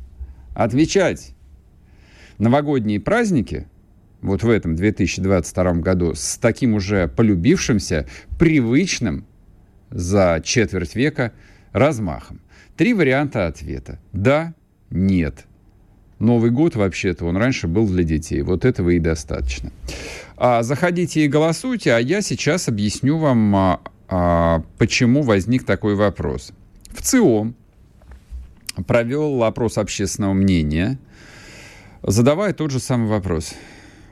отвечать 0.57 1.37
новогодние 2.39 2.99
праздники 2.99 3.69
вот 4.21 4.43
в 4.43 4.51
этом 4.51 4.75
2022 4.75 5.75
году 5.75 6.15
с 6.17 6.39
таким 6.39 6.75
уже 6.75 7.07
полюбившимся, 7.07 8.09
привычным 8.37 9.27
за 9.91 10.43
четверть 10.45 10.97
века– 10.97 11.31
размахом. 11.73 12.41
Три 12.77 12.95
варианта 12.95 13.47
ответа. 13.47 13.99
Да, 14.13 14.55
нет. 14.91 15.47
Новый 16.19 16.51
год, 16.51 16.77
вообще-то, 16.77 17.25
он 17.25 17.37
раньше 17.37 17.67
был 17.67 17.87
для 17.87 18.05
детей. 18.05 18.43
Вот 18.43 18.65
этого 18.65 18.91
и 18.91 18.99
достаточно. 18.99 19.73
А, 20.37 20.63
заходите 20.63 21.25
и 21.25 21.29
голосуйте, 21.29 21.95
а 21.95 21.99
я 21.99 22.21
сейчас 22.21 22.69
объясню 22.69 23.17
вам, 23.17 23.57
а, 23.57 23.81
а, 24.09 24.63
почему 24.79 25.23
возник 25.23 25.65
такой 25.65 25.95
вопрос. 25.95 26.53
В 26.91 27.03
ЦИОМ 27.03 27.55
провел 28.87 29.45
опрос 29.45 29.79
общественного 29.79 30.35
мнения, 30.35 30.99
задавая 32.03 32.53
тот 32.53 32.71
же 32.71 32.81
самый 32.81 33.09
вопрос. 33.09 33.55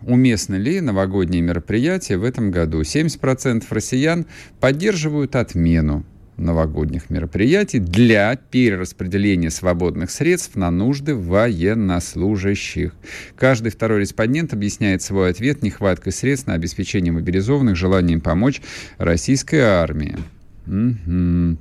Уместны 0.03 0.55
ли 0.55 0.81
новогодние 0.81 1.43
мероприятия 1.43 2.17
в 2.17 2.25
этом 2.25 2.51
году? 2.51 2.83
70% 2.83 3.65
россиян 3.71 4.27
поддерживают 4.61 5.37
отмену 5.37 6.05
новогодних 6.39 7.11
мероприятий 7.11 7.79
для 7.79 8.37
перераспределения 8.37 9.51
свободных 9.51 10.11
средств 10.11 10.57
на 10.57 10.71
нужды 10.71 11.15
военнослужащих. 11.15 12.95
Каждый 13.37 13.71
второй 13.71 14.01
респондент 14.01 14.53
объясняет 14.53 15.03
свой 15.03 15.31
ответ 15.31 15.63
нехваткой 15.63 16.13
средств 16.13 16.47
на 16.47 16.55
обеспечение 16.55 17.13
мобилизованных, 17.13 17.77
желанием 17.77 18.21
помочь 18.21 18.63
российской 18.99 19.61
армии. 19.61 20.17
Угу. 20.67 21.59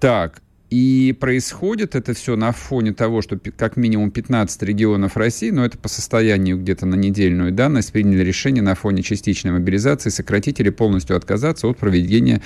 Так, 0.00 0.42
и 0.70 1.16
происходит 1.20 1.94
это 1.94 2.14
все 2.14 2.36
на 2.36 2.50
фоне 2.50 2.92
того, 2.92 3.22
что 3.22 3.38
как 3.56 3.76
минимум 3.76 4.10
15 4.10 4.62
регионов 4.62 5.16
России, 5.16 5.50
но 5.50 5.64
это 5.64 5.76
по 5.78 5.88
состоянию 5.88 6.58
где-то 6.58 6.86
на 6.86 6.94
недельную 6.94 7.52
данность, 7.52 7.92
приняли 7.92 8.24
решение 8.24 8.62
на 8.62 8.74
фоне 8.74 9.02
частичной 9.02 9.52
мобилизации 9.52 10.10
сократить 10.10 10.60
или 10.60 10.70
полностью 10.70 11.16
отказаться 11.16 11.68
от 11.68 11.78
проведения 11.78 12.40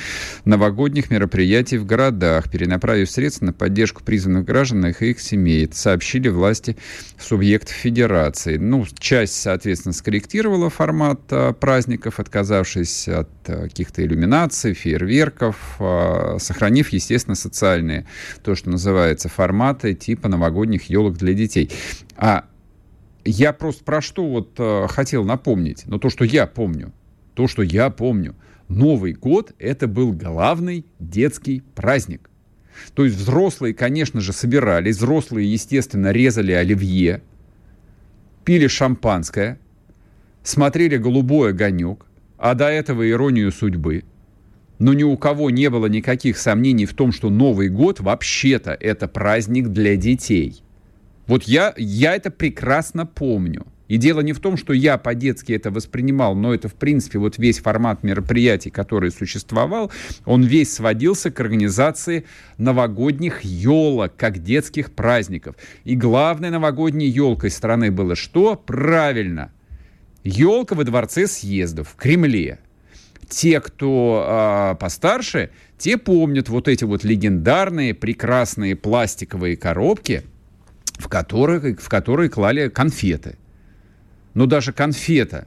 новогодних 0.45 1.11
мероприятий 1.11 1.79
в 1.79 1.87
городах, 1.87 2.51
перенаправив 2.51 3.11
средства 3.11 3.47
на 3.47 3.53
поддержку 3.53 4.03
призванных 4.03 4.45
граждан 4.45 4.85
и 4.87 4.91
их 4.91 5.21
семей. 5.21 5.65
Это 5.65 5.77
сообщили 5.77 6.29
власти 6.29 6.77
субъектов 7.19 7.77
федерации. 7.77 8.57
Ну, 8.57 8.85
часть, 8.99 9.41
соответственно, 9.41 9.93
скорректировала 9.93 10.71
формат 10.71 11.21
а, 11.31 11.53
праздников, 11.53 12.19
отказавшись 12.19 13.09
от 13.09 13.29
а, 13.47 13.63
каких-то 13.63 14.05
иллюминаций, 14.05 14.75
фейерверков, 14.75 15.57
а, 15.79 16.37
сохранив, 16.39 16.89
естественно, 16.91 17.37
социальные 17.37 18.07
то, 18.43 18.55
что 18.55 18.71
называется, 18.71 19.29
форматы 19.29 19.95
типа 19.95 20.29
новогодних 20.29 20.85
елок 20.85 21.17
для 21.17 21.35
детей. 21.35 21.71
А 22.17 22.45
я 23.25 23.53
просто 23.53 23.85
про 23.85 24.01
что 24.01 24.27
вот 24.27 24.55
э, 24.59 24.87
хотел 24.89 25.25
напомнить, 25.25 25.85
но 25.87 25.99
то, 25.99 26.11
что 26.11 26.25
я 26.25 26.47
помню, 26.47 26.93
то, 27.35 27.47
что 27.47 27.63
я 27.63 27.91
помню, 27.91 28.35
Новый 28.69 29.15
год— 29.15 29.55
это 29.59 29.89
был 29.89 30.13
главный 30.13 30.85
детский 30.99 31.63
праздник. 31.75 32.29
То 32.95 33.05
есть 33.05 33.17
взрослые, 33.17 33.75
конечно 33.75 34.21
же, 34.21 34.33
собирались, 34.33 34.97
взрослые, 34.97 35.51
естественно, 35.51 36.13
резали 36.13 36.53
оливье, 36.53 37.23
пили 38.45 38.67
шампанское, 38.67 39.59
смотрели 40.43 40.97
«Голубой 40.97 41.51
огонек», 41.51 42.07
а 42.37 42.55
до 42.55 42.67
этого 42.67 43.09
«Иронию 43.09 43.51
судьбы», 43.53 44.05
но 44.79 44.93
ни 44.93 45.03
у 45.03 45.17
кого 45.17 45.51
не 45.51 45.71
было 45.71 45.87
никаких 45.87 46.39
сомнений 46.39 46.87
в 46.87 46.95
том, 46.95 47.13
что 47.13 47.31
Новый 47.31 47.69
год 47.69 48.01
вообще-то 48.01 48.73
это 48.73 49.09
праздник 49.09 49.69
для 49.69 49.97
детей. 49.97 50.63
Вот 51.27 51.45
я, 51.45 51.75
я 51.77 52.15
это 52.15 52.31
прекрасно 52.31 53.07
помню. 53.07 53.67
И 53.89 53.97
дело 53.97 54.21
не 54.21 54.35
в 54.35 54.41
том, 54.41 54.59
что 54.59 54.75
я 54.75 54.99
по-детски 54.99 55.53
это 55.53 55.71
воспринимал, 55.71 56.35
но 56.35 56.55
это, 56.55 56.69
в 56.69 56.75
принципе, 56.75 57.19
вот 57.19 57.39
весь 57.39 57.59
формат 57.59 58.03
мероприятий, 58.03 58.71
который 58.71 59.11
существовал, 59.11 59.91
он 60.27 60.43
весь 60.45 60.75
сводился 60.75 61.31
к 61.31 61.41
организации 61.41 62.25
новогодних 62.59 63.41
елок, 63.43 64.13
как 64.17 64.43
детских 64.43 64.93
праздников. 64.93 65.57
И 65.85 65.97
главной 65.97 66.51
новогодней 66.51 67.09
елкой 67.09 67.51
страны 67.51 67.91
было 67.91 68.15
что? 68.15 68.57
Правильно. 68.57 69.53
Елка 70.23 70.75
во 70.75 70.85
дворце 70.85 71.27
съездов 71.27 71.89
в 71.89 71.97
Кремле 71.97 72.59
те, 73.29 73.61
кто 73.61 74.25
э, 74.27 74.77
постарше, 74.81 75.51
те 75.77 75.99
помнят 75.99 76.49
вот 76.49 76.69
эти 76.69 76.85
вот 76.85 77.05
легендарные 77.05 77.95
прекрасные 77.95 78.75
пластиковые 78.75 79.57
коробки, 79.57 80.25
в 80.99 81.09
которые, 81.09 81.77
в 81.77 81.89
которые 81.89 82.31
клали 82.31 82.69
конфеты. 82.69 83.39
Но 84.35 84.47
даже 84.47 84.73
конфета 84.73 85.47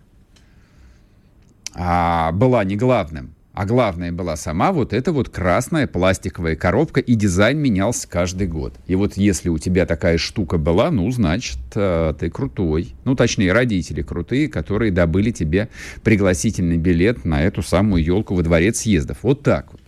а, 1.73 2.31
была 2.31 2.63
не 2.63 2.75
главным. 2.75 3.35
А 3.53 3.65
главное 3.65 4.13
была 4.13 4.37
сама 4.37 4.71
вот 4.71 4.93
эта 4.93 5.11
вот 5.11 5.27
красная 5.27 5.85
пластиковая 5.85 6.55
коробка, 6.55 7.01
и 7.01 7.15
дизайн 7.15 7.57
менялся 7.59 8.07
каждый 8.07 8.47
год. 8.47 8.75
И 8.87 8.95
вот 8.95 9.17
если 9.17 9.49
у 9.49 9.57
тебя 9.57 9.85
такая 9.85 10.17
штука 10.17 10.57
была, 10.57 10.89
ну, 10.89 11.11
значит, 11.11 11.59
э, 11.75 12.13
ты 12.17 12.29
крутой. 12.29 12.95
Ну, 13.03 13.13
точнее, 13.15 13.51
родители 13.51 14.01
крутые, 14.03 14.47
которые 14.47 14.91
добыли 14.91 15.31
тебе 15.31 15.67
пригласительный 16.01 16.77
билет 16.77 17.25
на 17.25 17.43
эту 17.43 17.61
самую 17.61 18.01
елку 18.01 18.35
во 18.35 18.41
дворец 18.41 18.79
съездов. 18.79 19.17
Вот 19.21 19.43
так 19.43 19.73
вот. 19.73 19.81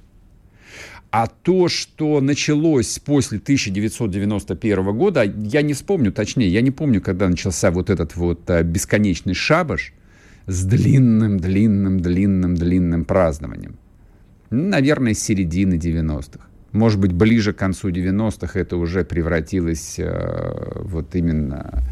А 1.09 1.27
то, 1.27 1.69
что 1.69 2.19
началось 2.19 2.99
после 2.99 3.37
1991 3.37 4.97
года, 4.97 5.23
я 5.23 5.61
не 5.61 5.73
вспомню, 5.73 6.11
точнее, 6.11 6.49
я 6.49 6.61
не 6.61 6.71
помню, 6.71 7.01
когда 7.01 7.29
начался 7.29 7.71
вот 7.71 7.89
этот 7.89 8.15
вот 8.17 8.49
а, 8.49 8.63
бесконечный 8.63 9.35
шабаш 9.35 9.93
с 10.47 10.63
длинным, 10.65 11.39
длинным, 11.39 11.99
длинным, 11.99 12.55
длинным 12.55 13.05
празднованием. 13.05 13.77
Наверное, 14.49 15.13
с 15.13 15.19
середины 15.19 15.75
90-х. 15.75 16.47
Может 16.71 16.99
быть, 16.99 17.13
ближе 17.13 17.53
к 17.53 17.57
концу 17.57 17.89
90-х 17.89 18.59
это 18.59 18.77
уже 18.77 19.05
превратилось 19.05 19.95
э, 19.99 20.81
вот 20.81 21.15
именно 21.15 21.83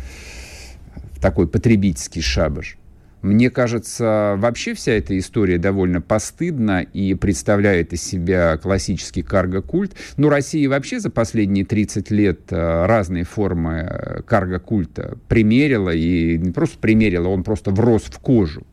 в 1.14 1.20
такой 1.22 1.48
потребительский 1.48 2.22
шабаш. 2.22 2.78
Мне 3.22 3.50
кажется, 3.50 4.36
вообще 4.38 4.74
вся 4.74 4.94
эта 4.94 5.18
история 5.18 5.58
довольно 5.58 6.02
постыдна 6.02 6.82
и 6.82 7.14
представляет 7.14 7.94
из 7.94 8.02
себя 8.02 8.58
классический 8.58 9.22
карго-культ. 9.22 9.94
Ну, 10.18 10.30
Россия 10.30 10.68
вообще 10.68 11.00
за 11.00 11.12
последние 11.12 11.66
30 11.66 12.10
лет 12.12 12.40
э, 12.50 12.86
разные 12.86 13.24
формы 13.24 13.88
э, 13.90 14.22
карго-культа 14.24 15.18
примерила, 15.28 15.92
и 15.92 16.38
не 16.38 16.52
просто 16.52 16.80
примерила, 16.80 17.28
он 17.28 17.44
просто 17.44 17.72
врос 17.72 18.04
в 18.04 18.20
кожу. 18.20 18.66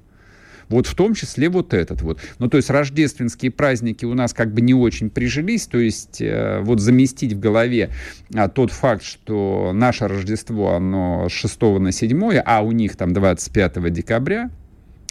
Вот 0.68 0.86
в 0.86 0.94
том 0.94 1.14
числе 1.14 1.48
вот 1.48 1.74
этот 1.74 2.02
вот. 2.02 2.20
Ну, 2.38 2.48
то 2.48 2.56
есть 2.56 2.70
рождественские 2.70 3.50
праздники 3.50 4.04
у 4.04 4.14
нас 4.14 4.34
как 4.34 4.52
бы 4.52 4.60
не 4.60 4.74
очень 4.74 5.10
прижились, 5.10 5.66
то 5.66 5.78
есть 5.78 6.20
э, 6.20 6.60
вот 6.62 6.80
заместить 6.80 7.32
в 7.32 7.40
голове 7.40 7.90
а, 8.34 8.48
тот 8.48 8.70
факт, 8.70 9.02
что 9.02 9.72
наше 9.74 10.08
Рождество, 10.08 10.74
оно 10.74 11.28
с 11.28 11.32
6 11.32 11.60
на 11.80 11.92
7, 11.92 12.42
а 12.44 12.60
у 12.62 12.72
них 12.72 12.96
там 12.96 13.12
25 13.12 13.92
декабря, 13.92 14.50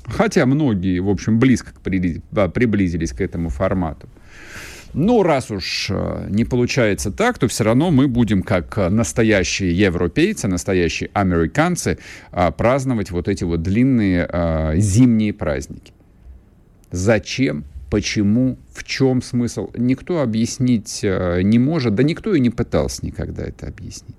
хотя 0.06 0.46
многие, 0.46 1.00
в 1.00 1.10
общем, 1.10 1.40
близко 1.40 1.72
приблизились 1.82 3.12
к 3.12 3.22
этому 3.22 3.50
формату. 3.50 4.08
Но 4.94 5.24
раз 5.24 5.52
уж 5.52 5.88
э, 5.90 6.28
не 6.30 6.46
получается 6.46 7.12
так, 7.12 7.38
то 7.38 7.48
все 7.48 7.64
равно 7.64 7.92
мы 7.92 8.08
будем, 8.08 8.42
как 8.42 8.78
настоящие 8.78 9.78
европейцы, 9.78 10.48
настоящие 10.48 11.10
американцы, 11.14 12.00
э, 12.32 12.52
праздновать 12.52 13.12
вот 13.12 13.28
эти 13.28 13.44
вот 13.44 13.62
длинные 13.62 14.28
э, 14.32 14.74
зимние 14.78 15.34
праздники. 15.34 15.94
Зачем? 16.92 17.66
Почему? 17.90 18.58
В 18.74 18.84
чем 18.84 19.22
смысл? 19.22 19.70
Никто 19.78 20.22
объяснить 20.22 21.02
не 21.04 21.60
может, 21.60 21.96
да 21.96 22.04
никто 22.04 22.34
и 22.36 22.40
не 22.40 22.50
пытался 22.50 23.06
никогда 23.06 23.44
это 23.44 23.68
объяснить. 23.68 24.18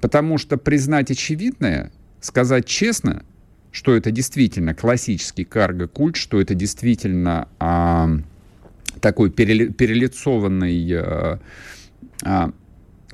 Потому 0.00 0.38
что 0.38 0.56
признать 0.56 1.10
очевидное, 1.10 1.90
сказать 2.20 2.66
честно, 2.66 3.22
что 3.70 3.94
это 3.94 4.10
действительно 4.10 4.74
классический 4.74 5.44
карго-культ, 5.44 6.16
что 6.16 6.40
это 6.40 6.54
действительно 6.54 7.48
а, 7.58 8.08
такой 9.00 9.30
перелицованный 9.30 10.90
э, 10.90 11.38
э, 12.24 12.46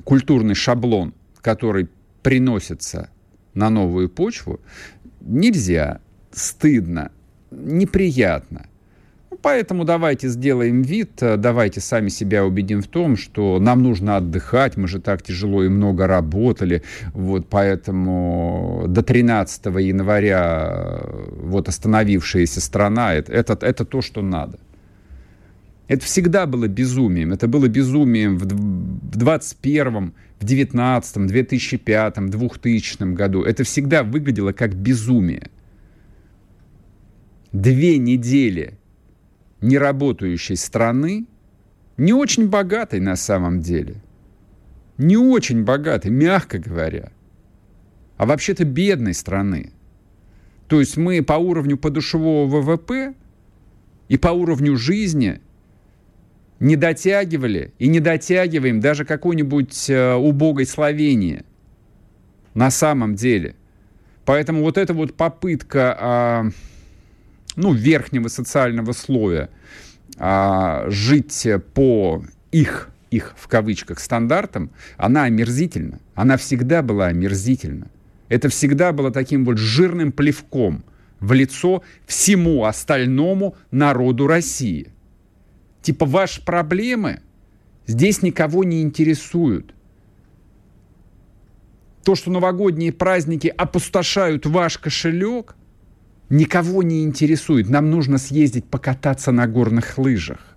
культурный 0.03 0.55
шаблон, 0.55 1.13
который 1.41 1.87
приносится 2.21 3.09
на 3.53 3.69
новую 3.69 4.09
почву, 4.09 4.59
нельзя, 5.21 5.99
стыдно, 6.31 7.11
неприятно. 7.51 8.65
Ну, 9.33 9.39
поэтому 9.41 9.83
давайте 9.83 10.27
сделаем 10.27 10.83
вид, 10.83 11.21
э, 11.21 11.37
давайте 11.37 11.81
сами 11.81 12.09
себя 12.09 12.45
убедим 12.45 12.81
в 12.81 12.87
том, 12.87 13.17
что 13.17 13.59
нам 13.59 13.81
нужно 13.81 14.17
отдыхать, 14.17 14.77
мы 14.77 14.87
же 14.87 14.99
так 14.99 15.23
тяжело 15.23 15.63
и 15.63 15.69
много 15.69 16.07
работали, 16.07 16.83
вот 17.13 17.47
поэтому 17.49 18.85
до 18.87 19.01
13 19.01 19.65
января 19.65 21.01
э, 21.01 21.29
вот 21.41 21.67
остановившаяся 21.67 22.61
страна, 22.61 23.13
это, 23.15 23.33
это, 23.33 23.57
это 23.65 23.85
то, 23.85 24.01
что 24.01 24.21
надо. 24.21 24.59
Это 25.87 26.05
всегда 26.05 26.45
было 26.45 26.67
безумием. 26.67 27.33
Это 27.33 27.47
было 27.47 27.67
безумием 27.67 28.37
в 28.37 28.45
21 28.45 30.13
в 30.39 30.45
19 30.45 31.27
2005 31.27 32.29
2000 32.29 33.13
году. 33.13 33.43
Это 33.43 33.63
всегда 33.63 34.03
выглядело 34.03 34.53
как 34.53 34.75
безумие. 34.75 35.49
Две 37.51 37.97
недели 37.97 38.77
неработающей 39.61 40.55
страны, 40.55 41.25
не 41.97 42.13
очень 42.13 42.49
богатой 42.49 42.99
на 42.99 43.15
самом 43.15 43.61
деле, 43.61 43.95
не 44.97 45.15
очень 45.15 45.63
богатой, 45.63 46.11
мягко 46.11 46.57
говоря, 46.59 47.11
а 48.17 48.25
вообще-то 48.25 48.65
бедной 48.65 49.13
страны. 49.13 49.71
То 50.67 50.79
есть 50.79 50.97
мы 50.97 51.21
по 51.21 51.33
уровню 51.33 51.77
подушевого 51.77 52.47
ВВП 52.47 53.13
и 54.07 54.17
по 54.17 54.29
уровню 54.29 54.77
жизни– 54.77 55.41
не 56.63 56.77
дотягивали 56.77 57.73
и 57.77 57.87
не 57.87 57.99
дотягиваем 57.99 58.79
даже 58.79 59.03
какой-нибудь 59.03 59.89
э, 59.89 60.13
убогой 60.13 60.65
Словении 60.65 61.43
на 62.53 62.71
самом 62.71 63.15
деле. 63.15 63.55
Поэтому 64.23 64.61
вот 64.61 64.77
эта 64.77 64.93
вот 64.93 65.13
попытка 65.13 65.97
э, 66.47 66.51
ну, 67.57 67.73
верхнего 67.73 68.29
социального 68.29 68.93
слоя 68.93 69.49
э, 70.17 70.85
жить 70.87 71.45
по 71.73 72.23
их, 72.53 72.89
их 73.11 73.33
в 73.37 73.49
кавычках 73.49 73.99
стандартам, 73.99 74.71
она 74.95 75.23
омерзительна. 75.23 75.99
Она 76.15 76.37
всегда 76.37 76.81
была 76.81 77.07
омерзительна. 77.07 77.87
Это 78.29 78.47
всегда 78.47 78.93
было 78.93 79.11
таким 79.11 79.43
вот 79.43 79.57
жирным 79.57 80.13
плевком 80.13 80.85
в 81.19 81.33
лицо 81.33 81.83
всему 82.05 82.63
остальному 82.63 83.57
народу 83.69 84.27
России. 84.27 84.92
Типа 85.83 86.05
ваши 86.05 86.43
проблемы 86.43 87.21
здесь 87.85 88.21
никого 88.21 88.63
не 88.63 88.81
интересуют. 88.81 89.75
То, 92.05 92.15
что 92.15 92.31
новогодние 92.31 92.93
праздники 92.93 93.47
опустошают 93.47 94.45
ваш 94.45 94.77
кошелек, 94.77 95.55
никого 96.29 96.83
не 96.83 97.03
интересует. 97.03 97.69
Нам 97.69 97.91
нужно 97.91 98.17
съездить 98.17 98.65
покататься 98.65 99.33
на 99.33 99.45
горных 99.45 99.97
лыжах. 99.97 100.55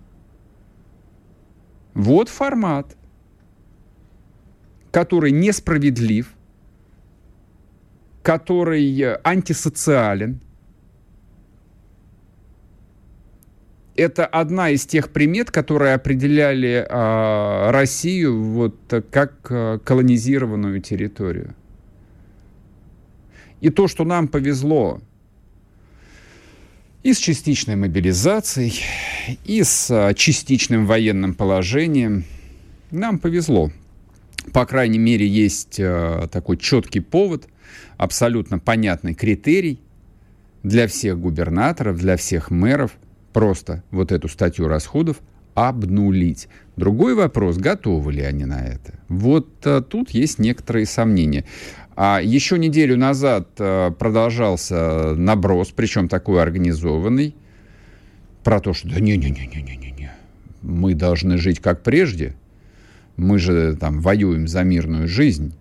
Вот 1.93 2.29
формат, 2.29 2.95
который 4.91 5.31
несправедлив, 5.31 6.31
который 8.23 9.17
антисоциален, 9.23 10.39
это 13.97 14.25
одна 14.25 14.69
из 14.69 14.85
тех 14.85 15.09
примет, 15.09 15.49
которые 15.51 15.95
определяли 15.95 16.85
э, 16.87 17.71
Россию 17.71 18.41
вот 18.43 18.75
как 19.11 19.33
э, 19.49 19.79
колонизированную 19.83 20.81
территорию. 20.81 21.55
И 23.59 23.69
то, 23.71 23.87
что 23.87 24.05
нам 24.05 24.27
повезло 24.27 25.01
и 27.01 27.13
с 27.13 27.17
частичной 27.17 27.75
мобилизацией, 27.75 28.83
и 29.45 29.63
с 29.63 29.89
э, 29.89 30.13
частичным 30.13 30.85
военным 30.85 31.33
положением, 31.33 32.23
нам 32.91 33.17
повезло. 33.17 33.71
По 34.53 34.65
крайней 34.65 34.99
мере, 34.99 35.27
есть 35.27 35.79
э, 35.79 36.27
такой 36.31 36.57
четкий 36.57 36.99
повод, 36.99 37.47
абсолютно 37.97 38.59
понятный 38.59 39.15
критерий 39.15 39.79
для 40.61 40.87
всех 40.87 41.19
губернаторов, 41.19 41.97
для 41.97 42.15
всех 42.15 42.51
мэров– 42.51 42.91
просто 43.37 43.83
вот 43.91 44.11
эту 44.11 44.27
статью 44.29 44.67
расходов 44.67 45.17
обнулить. 45.53 46.47
Другой 46.75 47.13
вопрос, 47.13 47.57
готовы 47.57 48.13
ли 48.13 48.23
они 48.23 48.45
на 48.45 48.65
это. 48.65 48.95
Вот 49.09 49.47
а, 49.63 49.83
тут 49.83 50.09
есть 50.09 50.39
некоторые 50.39 50.87
сомнения. 50.87 51.45
А 51.95 52.19
еще 52.19 52.57
неделю 52.57 52.97
назад 52.97 53.49
а, 53.59 53.91
продолжался 53.91 55.13
наброс, 55.13 55.71
причем 55.75 56.09
такой 56.09 56.41
организованный, 56.41 57.35
про 58.43 58.59
то, 58.59 58.73
что 58.73 58.89
да 58.89 58.99
не-не-не-не-не-не, 58.99 60.13
мы 60.63 60.95
должны 60.95 61.37
жить 61.37 61.59
как 61.59 61.83
прежде, 61.83 62.33
мы 63.17 63.37
же 63.37 63.77
там 63.79 64.01
воюем 64.01 64.47
за 64.47 64.63
мирную 64.63 65.07
жизнь. 65.07 65.53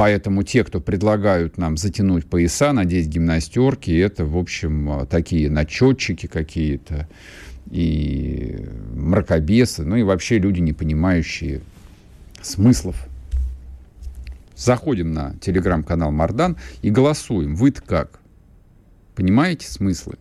Поэтому 0.00 0.44
те, 0.44 0.64
кто 0.64 0.80
предлагают 0.80 1.58
нам 1.58 1.76
затянуть 1.76 2.24
пояса, 2.24 2.72
надеть 2.72 3.08
гимнастерки, 3.08 3.90
это, 3.90 4.24
в 4.24 4.38
общем, 4.38 5.06
такие 5.10 5.50
начетчики 5.50 6.24
какие-то 6.26 7.06
и 7.70 8.66
мракобесы, 8.94 9.84
ну 9.84 9.96
и 9.96 10.02
вообще 10.02 10.38
люди, 10.38 10.60
не 10.60 10.72
понимающие 10.72 11.60
смыслов. 12.40 12.96
Заходим 14.56 15.12
на 15.12 15.34
телеграм-канал 15.42 16.10
Мардан 16.12 16.56
и 16.80 16.88
голосуем. 16.88 17.54
Вы-то 17.54 17.82
как? 17.82 18.20
Понимаете 19.14 19.70
смыслы? 19.70 20.14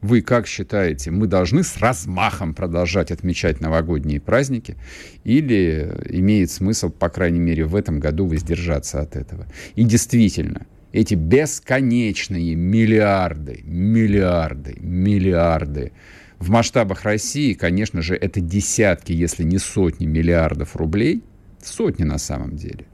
Вы 0.00 0.22
как 0.22 0.46
считаете, 0.46 1.10
мы 1.10 1.26
должны 1.26 1.64
с 1.64 1.76
размахом 1.78 2.54
продолжать 2.54 3.10
отмечать 3.10 3.60
новогодние 3.60 4.20
праздники 4.20 4.76
или 5.24 5.92
имеет 6.10 6.52
смысл, 6.52 6.90
по 6.90 7.08
крайней 7.08 7.40
мере, 7.40 7.64
в 7.64 7.74
этом 7.74 7.98
году 7.98 8.26
воздержаться 8.26 9.00
от 9.00 9.16
этого? 9.16 9.46
И 9.74 9.82
действительно, 9.82 10.66
эти 10.92 11.14
бесконечные 11.14 12.54
миллиарды, 12.54 13.60
миллиарды, 13.64 14.76
миллиарды 14.80 15.92
В 16.38 16.50
масштабах 16.50 17.02
России, 17.02 17.52
конечно 17.54 18.00
же, 18.00 18.14
это 18.14 18.40
десятки, 18.40 19.12
если 19.12 19.42
не 19.42 19.58
сотни 19.58 20.06
миллиардов 20.06 20.76
рублей, 20.76 21.24
сотни 21.60 22.04
на 22.04 22.18
самом 22.18 22.54
деле, 22.54 22.86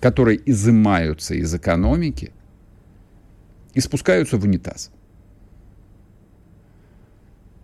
которые 0.00 0.40
изымаются 0.46 1.34
из 1.34 1.54
экономики 1.54 2.32
и 3.74 3.80
спускаются 3.80 4.38
в 4.38 4.44
унитаз. 4.44 4.90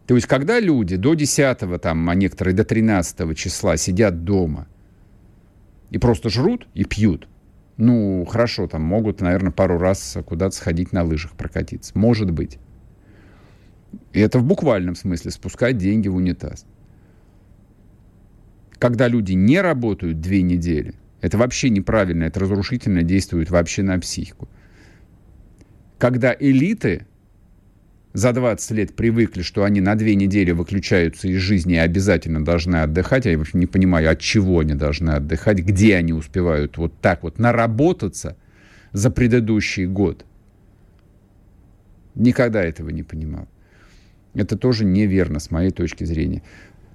То 0.06 0.14
есть, 0.14 0.26
когда 0.26 0.60
люди 0.60 0.96
до 0.96 1.14
10, 1.14 1.80
там, 1.80 2.08
а 2.08 2.14
некоторые 2.14 2.54
до 2.54 2.64
13 2.64 3.36
числа 3.36 3.76
сидят 3.76 4.24
дома 4.24 4.68
и 5.90 5.98
просто 5.98 6.28
жрут 6.28 6.68
и 6.74 6.84
пьют, 6.84 7.28
ну, 7.76 8.24
хорошо, 8.24 8.68
там 8.68 8.82
могут, 8.82 9.20
наверное, 9.20 9.52
пару 9.52 9.78
раз 9.78 10.16
куда-то 10.24 10.54
сходить 10.54 10.92
на 10.92 11.02
лыжах 11.02 11.32
прокатиться. 11.32 11.92
Может 11.98 12.30
быть. 12.30 12.58
И 14.12 14.20
это 14.20 14.38
в 14.38 14.44
буквальном 14.44 14.94
смысле 14.94 15.30
спускать 15.30 15.76
деньги 15.76 16.08
в 16.08 16.16
унитаз. 16.16 16.64
Когда 18.78 19.08
люди 19.08 19.32
не 19.32 19.60
работают 19.60 20.20
две 20.20 20.42
недели, 20.42 20.94
это 21.20 21.36
вообще 21.38 21.68
неправильно, 21.70 22.24
это 22.24 22.40
разрушительно 22.40 23.02
действует 23.02 23.50
вообще 23.50 23.82
на 23.82 23.98
психику. 23.98 24.48
Когда 25.98 26.34
элиты 26.38 27.06
за 28.16 28.32
20 28.32 28.70
лет 28.70 28.96
привыкли, 28.96 29.42
что 29.42 29.62
они 29.62 29.82
на 29.82 29.94
две 29.94 30.14
недели 30.14 30.50
выключаются 30.50 31.28
из 31.28 31.36
жизни 31.36 31.74
и 31.74 31.76
обязательно 31.76 32.42
должны 32.42 32.76
отдыхать. 32.76 33.26
Я 33.26 33.36
вообще 33.36 33.58
не 33.58 33.66
понимаю, 33.66 34.10
от 34.10 34.20
чего 34.20 34.60
они 34.60 34.72
должны 34.72 35.10
отдыхать, 35.10 35.58
где 35.58 35.96
они 35.96 36.14
успевают 36.14 36.78
вот 36.78 36.98
так 37.02 37.22
вот 37.24 37.38
наработаться 37.38 38.38
за 38.92 39.10
предыдущий 39.10 39.84
год. 39.84 40.24
Никогда 42.14 42.64
этого 42.64 42.88
не 42.88 43.02
понимал. 43.02 43.48
Это 44.32 44.56
тоже 44.56 44.86
неверно 44.86 45.38
с 45.38 45.50
моей 45.50 45.70
точки 45.70 46.04
зрения. 46.04 46.42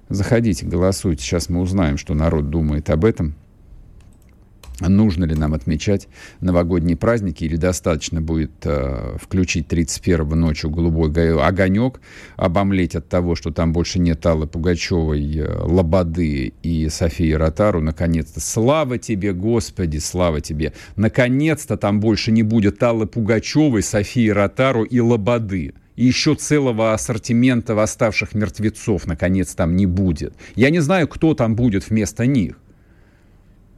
Заходите, 0.08 0.66
голосуйте. 0.66 1.22
Сейчас 1.22 1.48
мы 1.48 1.60
узнаем, 1.60 1.98
что 1.98 2.14
народ 2.14 2.50
думает 2.50 2.90
об 2.90 3.04
этом 3.04 3.36
нужно 4.88 5.24
ли 5.24 5.34
нам 5.34 5.54
отмечать 5.54 6.08
новогодние 6.40 6.96
праздники 6.96 7.44
или 7.44 7.56
достаточно 7.56 8.20
будет 8.20 8.52
э, 8.64 9.16
включить 9.20 9.68
31 9.68 10.28
ночью 10.28 10.70
голубой 10.70 11.10
огонек, 11.44 12.00
обомлеть 12.36 12.94
от 12.94 13.08
того, 13.08 13.34
что 13.34 13.50
там 13.50 13.72
больше 13.72 13.98
нет 13.98 14.24
Аллы 14.26 14.46
Пугачевой, 14.46 15.36
э, 15.36 15.58
Лободы 15.62 16.52
и 16.62 16.88
Софии 16.88 17.32
Ротару, 17.32 17.80
наконец-то. 17.80 18.40
Слава 18.40 18.98
тебе, 18.98 19.32
Господи, 19.32 19.98
слава 19.98 20.40
тебе. 20.40 20.72
Наконец-то 20.96 21.76
там 21.76 22.00
больше 22.00 22.32
не 22.32 22.42
будет 22.42 22.82
Аллы 22.82 23.06
Пугачевой, 23.06 23.82
Софии 23.82 24.28
Ротару 24.28 24.84
и 24.84 25.00
Лободы. 25.00 25.74
И 25.96 26.06
еще 26.06 26.34
целого 26.34 26.94
ассортимента 26.94 27.74
восставших 27.74 28.34
мертвецов, 28.34 29.06
наконец, 29.06 29.54
там 29.54 29.76
не 29.76 29.86
будет. 29.86 30.34
Я 30.54 30.70
не 30.70 30.80
знаю, 30.80 31.06
кто 31.06 31.34
там 31.34 31.54
будет 31.54 31.88
вместо 31.88 32.26
них. 32.26 32.56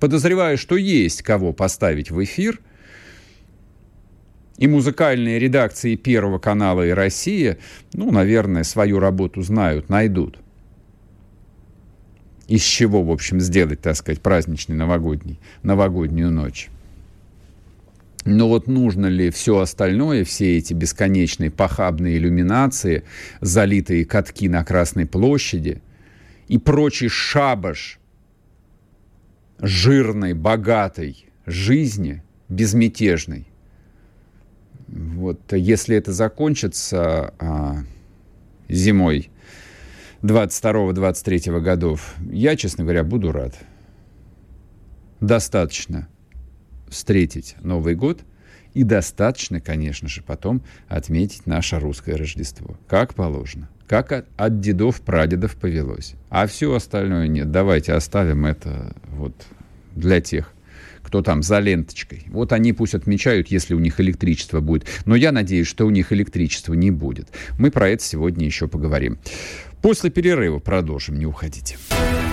Подозреваю, 0.05 0.59
что 0.59 0.77
есть 0.77 1.23
кого 1.23 1.55
поставить 1.55 2.11
в 2.11 2.23
эфир. 2.23 2.61
И 4.59 4.69
музыкальные 4.69 5.39
редакции 5.39 5.97
Первого 5.97 6.39
канала 6.39 6.87
и 6.87 6.91
Россия, 6.91 7.57
ну, 7.95 8.11
наверное, 8.13 8.65
свою 8.65 8.99
работу 8.99 9.41
знают, 9.41 9.89
найдут. 9.89 10.41
Из 12.49 12.61
чего, 12.61 13.03
в 13.03 13.11
общем, 13.11 13.41
сделать, 13.41 13.81
так 13.81 13.97
сказать, 13.97 14.21
праздничный 14.21 14.77
новогодний, 14.77 15.41
новогоднюю 15.63 16.31
ночь. 16.31 16.69
Но 18.27 18.51
вот 18.51 18.67
нужно 18.67 19.07
ли 19.07 19.31
все 19.31 19.59
остальное, 19.59 20.25
все 20.25 20.59
эти 20.59 20.75
бесконечные 20.75 21.51
похабные 21.51 22.19
иллюминации, 22.19 23.05
залитые 23.41 24.05
катки 24.05 24.51
на 24.51 24.67
Красной 24.67 25.07
площади 25.07 25.81
и 26.49 26.59
прочий 26.59 27.09
шабаш– 27.09 27.99
жирной, 29.65 30.35
богатой 30.35 31.27
жизни, 31.47 32.23
безмятежной. 32.49 33.49
Вот 34.89 35.53
если 35.53 35.97
это 35.97 36.13
закончится 36.13 37.35
а, 37.39 37.79
зимой 38.69 39.31
22-23 40.23 41.61
годов, 41.61 42.15
я, 42.31 42.57
честно 42.57 42.85
говоря, 42.85 43.05
буду 43.05 43.33
рад. 43.33 43.55
Достаточно 45.21 46.09
встретить 46.89 47.57
Новый 47.63 47.95
год 47.95 48.21
и 48.75 48.85
достаточно, 48.85 49.61
конечно 49.61 50.09
же, 50.09 50.23
потом 50.23 50.63
отметить 50.89 51.47
наше 51.47 51.79
русское 51.79 52.17
Рождество, 52.17 52.77
как 52.87 53.15
положено 53.15 53.71
как 53.87 54.27
от, 54.37 54.61
дедов, 54.61 55.01
прадедов 55.01 55.57
повелось. 55.57 56.15
А 56.31 56.47
все 56.47 56.75
остальное 56.75 57.29
нет. 57.29 57.51
Давайте 57.51 57.93
оставим 57.93 58.47
это 58.47 58.95
вот 59.11 59.35
для 59.95 60.21
тех, 60.21 60.53
кто 61.03 61.23
там 61.23 61.43
за 61.43 61.59
ленточкой. 61.61 62.25
Вот 62.29 62.53
они 62.53 62.73
пусть 62.73 62.95
отмечают, 62.95 63.49
если 63.49 63.75
у 63.75 63.79
них 63.79 64.01
электричество 64.01 64.61
будет. 64.61 64.87
Но 65.05 65.15
я 65.15 65.33
надеюсь, 65.33 65.67
что 65.67 65.87
у 65.87 65.91
них 65.91 66.13
электричества 66.13 66.75
не 66.75 66.91
будет. 66.91 67.29
Мы 67.59 67.71
про 67.71 67.89
это 67.89 68.03
сегодня 68.03 68.47
еще 68.47 68.69
поговорим. 68.69 69.19
После 69.83 70.11
перерыва 70.11 70.59
продолжим, 70.61 71.19
не 71.19 71.27
уходите. 71.27 71.77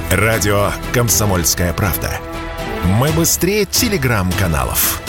Радио 0.10 0.72
«Комсомольская 0.94 1.74
правда». 1.74 2.12
Мы 3.00 3.12
быстрее 3.12 3.66
телеграм-каналов. 3.66 5.02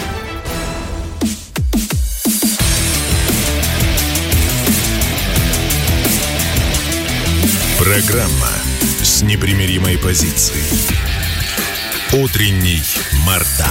Программа 7.92 8.48
с 9.02 9.22
непримиримой 9.22 9.98
позицией. 9.98 10.64
Утренний 12.24 12.80
Мардан. 13.26 13.68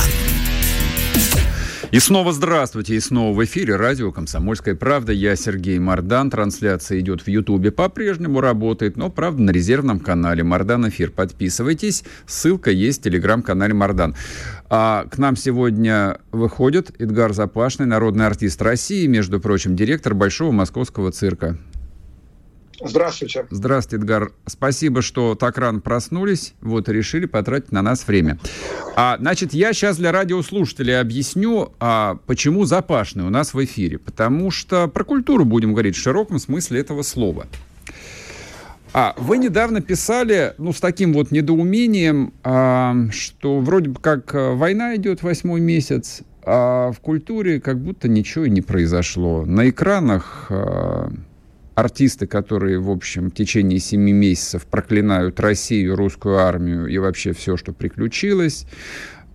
И 1.89 1.97
снова 1.97 2.31
здравствуйте, 2.31 2.97
и 2.97 2.99
снова 2.99 3.35
в 3.35 3.43
эфире 3.43 3.77
радио 3.77 4.11
«Комсомольская 4.11 4.75
правда». 4.75 5.11
Я 5.11 5.35
Сергей 5.35 5.79
Мардан. 5.79 6.29
Трансляция 6.29 6.99
идет 6.99 7.21
в 7.21 7.29
Ютубе, 7.29 7.71
по-прежнему 7.71 8.41
работает, 8.41 8.95
но, 8.95 9.09
правда, 9.09 9.41
на 9.41 9.49
резервном 9.49 9.99
канале 9.99 10.43
«Мардан 10.43 10.87
Эфир». 10.87 11.09
Подписывайтесь, 11.09 12.03
ссылка 12.27 12.69
есть 12.69 12.99
в 12.99 13.03
телеграм-канале 13.05 13.73
«Мардан». 13.73 14.15
А 14.69 15.05
к 15.09 15.17
нам 15.17 15.35
сегодня 15.35 16.19
выходит 16.31 16.91
Эдгар 16.99 17.33
Запашный, 17.33 17.87
народный 17.87 18.27
артист 18.27 18.61
России, 18.61 19.07
между 19.07 19.39
прочим, 19.39 19.75
директор 19.75 20.13
Большого 20.13 20.51
московского 20.51 21.11
цирка. 21.11 21.57
Здравствуйте. 22.83 23.45
Здравствуйте, 23.49 24.01
Эдгар. 24.01 24.31
Спасибо, 24.45 25.01
что 25.01 25.35
так 25.35 25.57
рано 25.57 25.79
проснулись, 25.79 26.53
вот, 26.61 26.89
и 26.89 26.93
решили 26.93 27.25
потратить 27.25 27.71
на 27.71 27.81
нас 27.81 28.07
время. 28.07 28.39
А, 28.95 29.17
значит, 29.19 29.53
я 29.53 29.73
сейчас 29.73 29.97
для 29.97 30.11
радиослушателей 30.11 30.99
объясню, 30.99 31.73
а, 31.79 32.17
почему 32.25 32.65
запашный 32.65 33.23
у 33.23 33.29
нас 33.29 33.53
в 33.53 33.63
эфире. 33.63 33.99
Потому 33.99 34.51
что 34.51 34.87
про 34.87 35.03
культуру 35.03 35.45
будем 35.45 35.73
говорить 35.73 35.95
в 35.95 36.01
широком 36.01 36.39
смысле 36.39 36.79
этого 36.79 37.03
слова. 37.03 37.45
А, 38.93 39.13
вы 39.17 39.37
недавно 39.37 39.81
писали, 39.81 40.53
ну, 40.57 40.73
с 40.73 40.79
таким 40.79 41.13
вот 41.13 41.31
недоумением, 41.31 42.33
а, 42.43 42.95
что 43.11 43.59
вроде 43.59 43.89
бы 43.89 44.01
как 44.01 44.35
а, 44.35 44.53
война 44.53 44.95
идет 44.95 45.23
восьмой 45.23 45.61
месяц, 45.61 46.23
а 46.43 46.91
в 46.91 46.99
культуре 46.99 47.61
как 47.61 47.79
будто 47.79 48.09
ничего 48.09 48.45
и 48.45 48.49
не 48.49 48.61
произошло. 48.61 49.45
На 49.45 49.69
экранах... 49.69 50.47
А, 50.49 51.11
артисты, 51.75 52.27
которые, 52.27 52.79
в 52.79 52.89
общем, 52.89 53.29
в 53.29 53.33
течение 53.33 53.79
семи 53.79 54.13
месяцев 54.13 54.65
проклинают 54.65 55.39
Россию, 55.39 55.95
русскую 55.95 56.37
армию 56.37 56.87
и 56.87 56.97
вообще 56.97 57.33
все, 57.33 57.57
что 57.57 57.73
приключилось. 57.73 58.65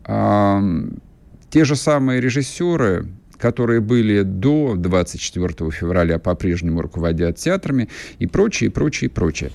Те 0.04 1.64
же 1.64 1.76
самые 1.76 2.20
режиссеры, 2.20 3.08
которые 3.38 3.80
были 3.80 4.22
до 4.22 4.74
24 4.76 5.70
февраля, 5.70 6.18
по-прежнему 6.18 6.80
руководят 6.82 7.36
театрами 7.36 7.88
и 8.18 8.26
прочее, 8.26 8.70
прочее, 8.70 9.10
прочее. 9.10 9.50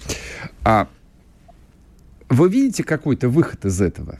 А 0.63 0.88
вы 2.30 2.50
видите 2.50 2.84
какой-то 2.84 3.30
выход 3.30 3.65
из 3.65 3.82
этого? 3.82 4.20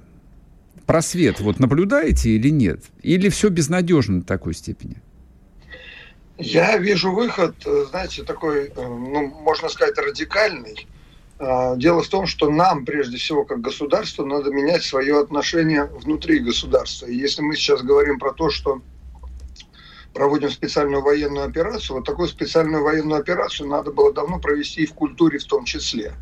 Просвет 0.86 1.39
вот 1.39 1.60
наблюдаете 1.60 2.32
или 2.32 2.50
нет? 2.50 2.84
Или 3.02 3.30
все 3.30 3.50
безнадежно 3.50 4.21
до 4.21 4.26
такой 4.26 4.54
степени? 4.54 4.97
Я 6.38 6.78
вижу 6.78 7.12
выход, 7.12 7.56
э, 7.65 7.86
знаете, 7.89 8.24
такой, 8.24 8.67
э, 8.67 8.72
ну, 8.76 9.28
можно 9.28 9.70
сказать, 9.70 9.98
радикальный. 9.98 10.88
А, 11.39 11.76
дело 11.76 12.04
в 12.04 12.08
том, 12.08 12.28
что 12.28 12.50
нам, 12.50 12.86
прежде 12.86 13.17
всего, 13.17 13.46
как 13.46 13.62
государству, 13.62 14.26
надо 14.26 14.52
менять 14.52 14.84
свое 14.84 15.20
отношение 15.20 15.86
внутри 15.86 16.39
государства. 16.39 17.08
И 17.08 17.15
если 17.15 17.41
мы 17.41 17.56
сейчас 17.56 17.82
говорим 17.82 18.20
про 18.20 18.32
то, 18.32 18.50
что 18.52 18.82
проводим 20.13 20.52
специальную 20.52 21.02
военную 21.02 21.48
операцию, 21.48 21.98
вот 21.98 22.06
такую 22.06 22.28
специальную 22.28 22.84
военную 22.84 23.20
операцию 23.20 23.67
надо 23.67 23.91
было 23.91 24.13
давно 24.13 24.39
провести 24.39 24.84
и 24.84 24.86
в 24.86 24.94
культуре 24.94 25.39
в 25.39 25.46
том 25.46 25.65
числе. 25.65 26.13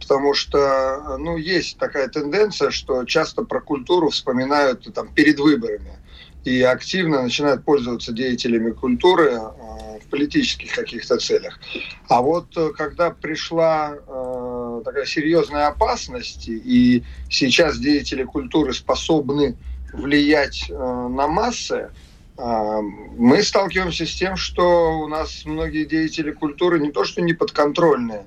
Потому 0.00 0.34
что, 0.34 1.16
ну, 1.18 1.36
есть 1.36 1.78
такая 1.78 2.08
тенденция, 2.08 2.70
что 2.70 3.04
часто 3.04 3.42
про 3.42 3.60
культуру 3.60 4.10
вспоминают 4.10 4.92
там 4.94 5.12
перед 5.12 5.38
выборами 5.40 5.98
и 6.44 6.62
активно 6.62 7.22
начинают 7.22 7.64
пользоваться 7.64 8.12
деятелями 8.12 8.70
культуры, 8.72 9.34
а, 9.34 9.98
в 10.00 10.10
политических 10.10 10.72
каких-то 10.72 11.18
целях. 11.18 11.60
А 12.08 12.22
вот 12.22 12.46
э, 12.56 12.70
когда 12.76 13.10
пришла 13.10 13.94
э, 13.94 14.82
такая 14.84 15.04
серьезная 15.04 15.68
опасность, 15.68 16.48
и 16.48 17.04
сейчас 17.28 17.78
деятели 17.78 18.24
культуры 18.24 18.72
способны 18.72 19.56
влиять 19.92 20.66
э, 20.68 20.74
на 20.74 21.28
массы, 21.28 21.90
э, 22.38 22.80
мы 23.16 23.42
сталкиваемся 23.42 24.06
с 24.06 24.14
тем, 24.14 24.36
что 24.36 24.98
у 24.98 25.06
нас 25.06 25.44
многие 25.44 25.84
деятели 25.84 26.32
культуры 26.32 26.80
не 26.80 26.90
то 26.90 27.04
что 27.04 27.20
не 27.20 27.34
подконтрольные, 27.34 28.26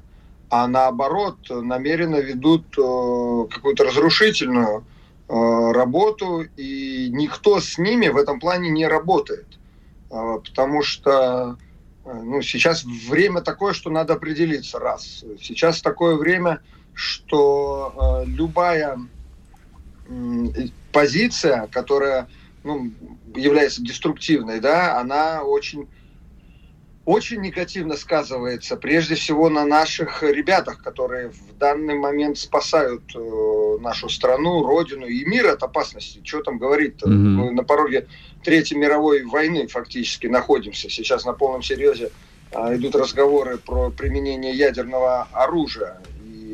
а 0.50 0.68
наоборот 0.68 1.38
намеренно 1.50 2.18
ведут 2.18 2.66
э, 2.78 3.54
какую-то 3.54 3.84
разрушительную 3.86 4.86
Э, 4.86 4.93
работу, 5.28 6.44
и 6.58 7.10
никто 7.12 7.60
с 7.60 7.78
ними 7.78 8.08
в 8.08 8.18
этом 8.18 8.40
плане 8.40 8.70
не 8.70 8.88
работает. 8.88 9.48
Э, 10.14 10.40
потому 10.44 10.84
что 10.84 11.58
э, 12.06 12.14
ну, 12.14 12.42
сейчас 12.42 12.84
время 12.84 13.42
такое, 13.42 13.74
что 13.74 13.90
надо 13.90 14.14
определиться, 14.14 14.80
раз. 14.80 15.24
Сейчас 15.42 15.82
такое 15.82 16.16
время, 16.16 16.62
что 16.94 18.24
любая 18.28 19.00
позиция, 20.92 21.68
которая 21.68 22.28
ну, 22.64 22.92
является 23.36 23.82
деструктивной, 23.82 24.60
да, 24.60 25.00
она 25.00 25.42
очень 25.42 25.88
очень 27.06 27.42
негативно 27.42 27.98
сказывается 27.98 28.78
прежде 28.78 29.16
всего 29.16 29.50
на 29.50 29.66
наших 29.66 30.24
ребятах, 30.24 30.82
которые 30.82 31.30
в 31.30 31.58
данный 31.58 31.96
момент 31.96 32.38
спасают 32.38 33.04
э, 33.14 33.78
нашу 33.82 34.08
страну, 34.08 34.66
родину 34.66 35.06
и 35.06 35.26
мир 35.26 35.48
от 35.48 35.64
опасности. 35.64 36.22
Что 36.24 36.42
там 36.42 36.58
говорить-то? 36.58 37.10
Mm-hmm. 37.10 37.12
Мы 37.12 37.52
на 37.52 37.64
пороге 37.64 38.08
Третьей 38.44 38.78
мировой 38.78 39.24
войны 39.24 39.68
фактически 39.68 40.28
находимся. 40.28 40.90
Сейчас 40.90 41.26
на 41.26 41.34
полном 41.34 41.62
серьезе 41.62 42.12
э, 42.52 42.76
идут 42.76 42.96
разговоры 42.96 43.58
про 43.58 43.90
применение 43.90 44.54
ядерного 44.54 45.28
оружия. 45.34 46.02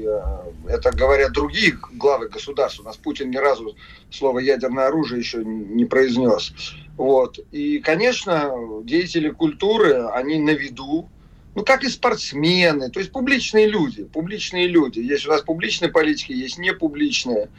Э, 0.05 0.51
это 0.67 0.91
говорят 0.91 1.31
другие 1.31 1.77
главы 1.93 2.29
государств. 2.29 2.79
У 2.79 2.83
нас 2.83 2.97
Путин 2.97 3.31
ни 3.31 3.37
разу 3.37 3.75
слово 4.11 4.39
ядерное 4.39 4.87
оружие 4.87 5.19
еще 5.19 5.43
не 5.43 5.85
произнес. 5.85 6.53
Вот. 6.97 7.39
И, 7.51 7.79
конечно, 7.79 8.53
деятели 8.83 9.29
культуры, 9.29 10.05
они 10.13 10.39
на 10.39 10.51
виду, 10.51 11.09
ну, 11.55 11.63
как 11.63 11.83
и 11.83 11.89
спортсмены, 11.89 12.89
то 12.89 12.99
есть 12.99 13.11
публичные 13.11 13.67
люди, 13.67 14.03
публичные 14.03 14.67
люди. 14.67 14.99
Есть 14.99 15.25
у 15.25 15.29
нас 15.29 15.41
публичные 15.41 15.91
политики, 15.91 16.31
есть 16.31 16.57
непубличные. 16.57 17.49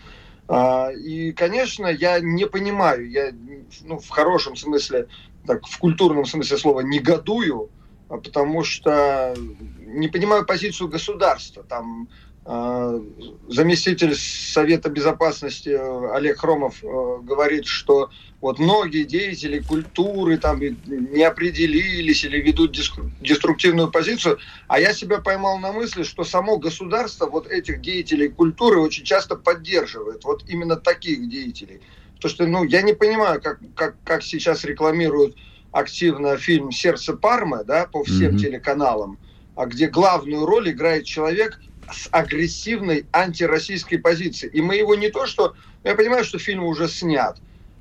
А, 0.48 0.90
и, 0.90 1.32
конечно, 1.32 1.86
я 1.86 2.20
не 2.20 2.46
понимаю, 2.46 3.08
я 3.08 3.32
ну, 3.82 3.98
в 3.98 4.08
хорошем 4.08 4.56
смысле, 4.56 5.06
так, 5.46 5.66
в 5.66 5.78
культурном 5.78 6.24
смысле 6.26 6.58
слова 6.58 6.80
негодую, 6.80 7.70
а 8.08 8.18
потому 8.18 8.64
что 8.64 9.34
не 9.78 10.08
понимаю 10.08 10.44
позицию 10.44 10.88
государства. 10.88 11.62
Там 11.62 12.08
заместитель 13.48 14.16
Совета 14.16 14.90
Безопасности 14.90 15.68
э, 15.68 16.14
Олег 16.14 16.40
Хромов 16.40 16.82
э, 16.82 17.18
говорит, 17.22 17.66
что 17.66 18.10
вот 18.40 18.58
многие 18.58 19.04
деятели 19.04 19.60
культуры 19.60 20.36
там 20.36 20.60
не 20.60 21.22
определились 21.22 22.24
или 22.24 22.40
ведут 22.40 22.72
деструктивную 23.20 23.88
позицию, 23.92 24.38
а 24.66 24.80
я 24.80 24.92
себя 24.92 25.18
поймал 25.18 25.58
на 25.58 25.70
мысли, 25.70 26.02
что 26.02 26.24
само 26.24 26.58
государство 26.58 27.26
вот 27.26 27.46
этих 27.46 27.82
деятелей 27.82 28.28
культуры 28.28 28.80
очень 28.80 29.04
часто 29.04 29.36
поддерживает, 29.36 30.24
вот 30.24 30.42
именно 30.48 30.74
таких 30.74 31.28
деятелей. 31.28 31.80
Потому 32.16 32.34
что, 32.34 32.46
ну, 32.46 32.64
я 32.64 32.82
не 32.82 32.94
понимаю, 32.94 33.40
как, 33.40 33.60
как, 33.76 33.94
как 34.02 34.24
сейчас 34.24 34.64
рекламируют 34.64 35.36
активно 35.70 36.36
фильм 36.36 36.72
«Сердце 36.72 37.14
Пармы», 37.14 37.62
да, 37.64 37.86
по 37.86 38.02
всем 38.02 38.34
mm-hmm. 38.34 38.38
телеканалам, 38.38 39.18
а 39.54 39.66
где 39.66 39.86
главную 39.86 40.46
роль 40.46 40.70
играет 40.70 41.04
человек, 41.04 41.60
с 41.92 42.08
агрессивной 42.10 43.06
антироссийской 43.12 43.98
позицией. 43.98 44.52
И 44.52 44.60
мы 44.60 44.76
его 44.76 44.94
не 44.94 45.10
то 45.10 45.26
что... 45.26 45.54
Я 45.84 45.94
понимаю, 45.94 46.24
что 46.24 46.38
фильм 46.38 46.64
уже 46.64 46.88
снят. 46.88 47.38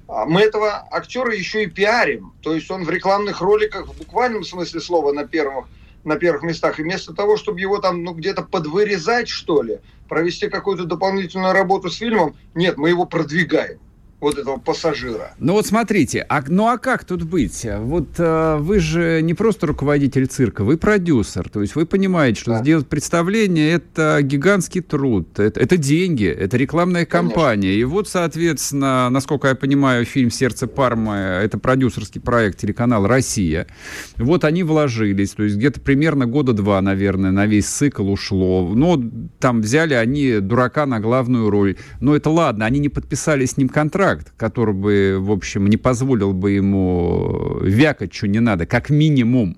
А 0.08 0.26
мы 0.26 0.42
этого 0.42 0.88
актера 0.92 1.36
еще 1.36 1.64
и 1.64 1.68
пиарим. 1.68 2.34
То 2.42 2.54
есть 2.54 2.70
он 2.72 2.84
в 2.86 2.90
рекламных 2.90 3.42
роликах 3.42 3.88
в 3.88 3.98
буквальном 3.98 4.44
смысле 4.44 4.80
слова 4.80 5.12
на 5.12 5.28
первых, 5.28 5.66
на 6.04 6.16
первых 6.16 6.44
местах. 6.44 6.80
И 6.80 6.84
вместо 6.84 7.14
того, 7.14 7.38
чтобы 7.38 7.60
его 7.60 7.80
там 7.80 8.04
ну, 8.04 8.14
где-то 8.14 8.44
подвырезать, 8.44 9.28
что 9.28 9.62
ли, 9.62 9.80
провести 10.08 10.50
какую-то 10.50 10.86
дополнительную 10.86 11.54
работу 11.54 11.90
с 11.90 11.98
фильмом, 11.98 12.36
нет, 12.56 12.78
мы 12.78 12.90
его 12.90 13.06
продвигаем 13.06 13.80
вот 14.20 14.38
этого 14.38 14.58
пассажира. 14.58 15.32
Ну 15.40 15.54
вот 15.54 15.66
смотрите, 15.66 16.26
а, 16.28 16.44
ну 16.48 16.68
а 16.68 16.78
как 16.78 17.06
тут 17.06 17.24
быть? 17.24 17.66
Вот 17.80 18.10
э, 18.18 18.58
вы 18.60 18.80
же 18.80 19.22
не 19.22 19.34
просто 19.34 19.68
руководитель 19.68 20.28
цирка, 20.28 20.64
вы 20.64 20.78
продюсер, 20.78 21.50
то 21.50 21.62
есть 21.62 21.76
вы 21.76 21.86
понимаете, 21.86 22.42
что 22.42 22.52
да. 22.52 22.60
сделать 22.60 22.88
представление 22.88 23.72
это 23.72 24.20
гигантский 24.22 24.82
труд, 24.82 25.40
это, 25.40 25.60
это 25.60 25.78
деньги, 25.78 26.26
это 26.26 26.58
рекламная 26.58 27.06
кампания. 27.06 27.70
Конечно. 27.70 27.82
И 27.82 27.84
вот, 27.86 28.10
соответственно, 28.10 29.10
насколько 29.10 29.48
я 29.48 29.56
понимаю, 29.56 30.06
фильм 30.06 30.32
«Сердце 30.32 30.68
Пармы»— 30.68 31.16
это 31.44 31.58
продюсерский 31.58 32.20
проект 32.20 32.60
телеканала 32.60 33.08
«Россия». 33.08 33.68
Вот 34.18 34.44
они 34.44 34.64
вложились, 34.64 35.32
то 35.32 35.44
есть 35.44 35.56
где-то 35.56 35.80
примерно 35.80 36.26
года 36.26 36.54
два, 36.54 36.82
наверное, 36.82 37.32
на 37.32 37.46
весь 37.46 37.68
цикл 37.68 38.10
ушло. 38.10 38.70
Но 38.76 39.02
там 39.40 39.62
взяли 39.62 39.94
они 39.94 40.40
дурака 40.40 40.86
на 40.86 41.00
главную 41.00 41.50
роль. 41.50 41.78
Но 42.02 42.16
это 42.16 42.30
ладно, 42.30 42.66
они 42.66 42.80
не 42.80 42.90
подписали 42.90 43.46
с 43.46 43.58
ним 43.58 43.70
контракт, 43.70 44.09
контракт, 44.10 44.34
который 44.38 44.74
бы, 44.74 45.18
в 45.20 45.32
общем, 45.32 45.68
не 45.68 45.78
позволил 45.78 46.34
бы 46.34 46.52
ему 46.52 47.60
вякать, 47.62 48.14
что 48.14 48.28
не 48.28 48.40
надо, 48.40 48.66
как 48.66 48.90
минимум. 48.90 49.58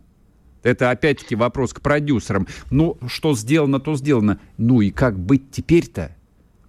Это 0.64 0.92
опять-таки 0.92 1.36
вопрос 1.36 1.74
к 1.74 1.82
продюсерам. 1.82 2.48
Ну, 2.70 2.98
что 3.08 3.34
сделано, 3.34 3.80
то 3.80 3.96
сделано. 3.96 4.40
Ну 4.58 4.82
и 4.82 4.92
как 4.92 5.18
быть 5.18 5.50
теперь-то? 5.52 6.16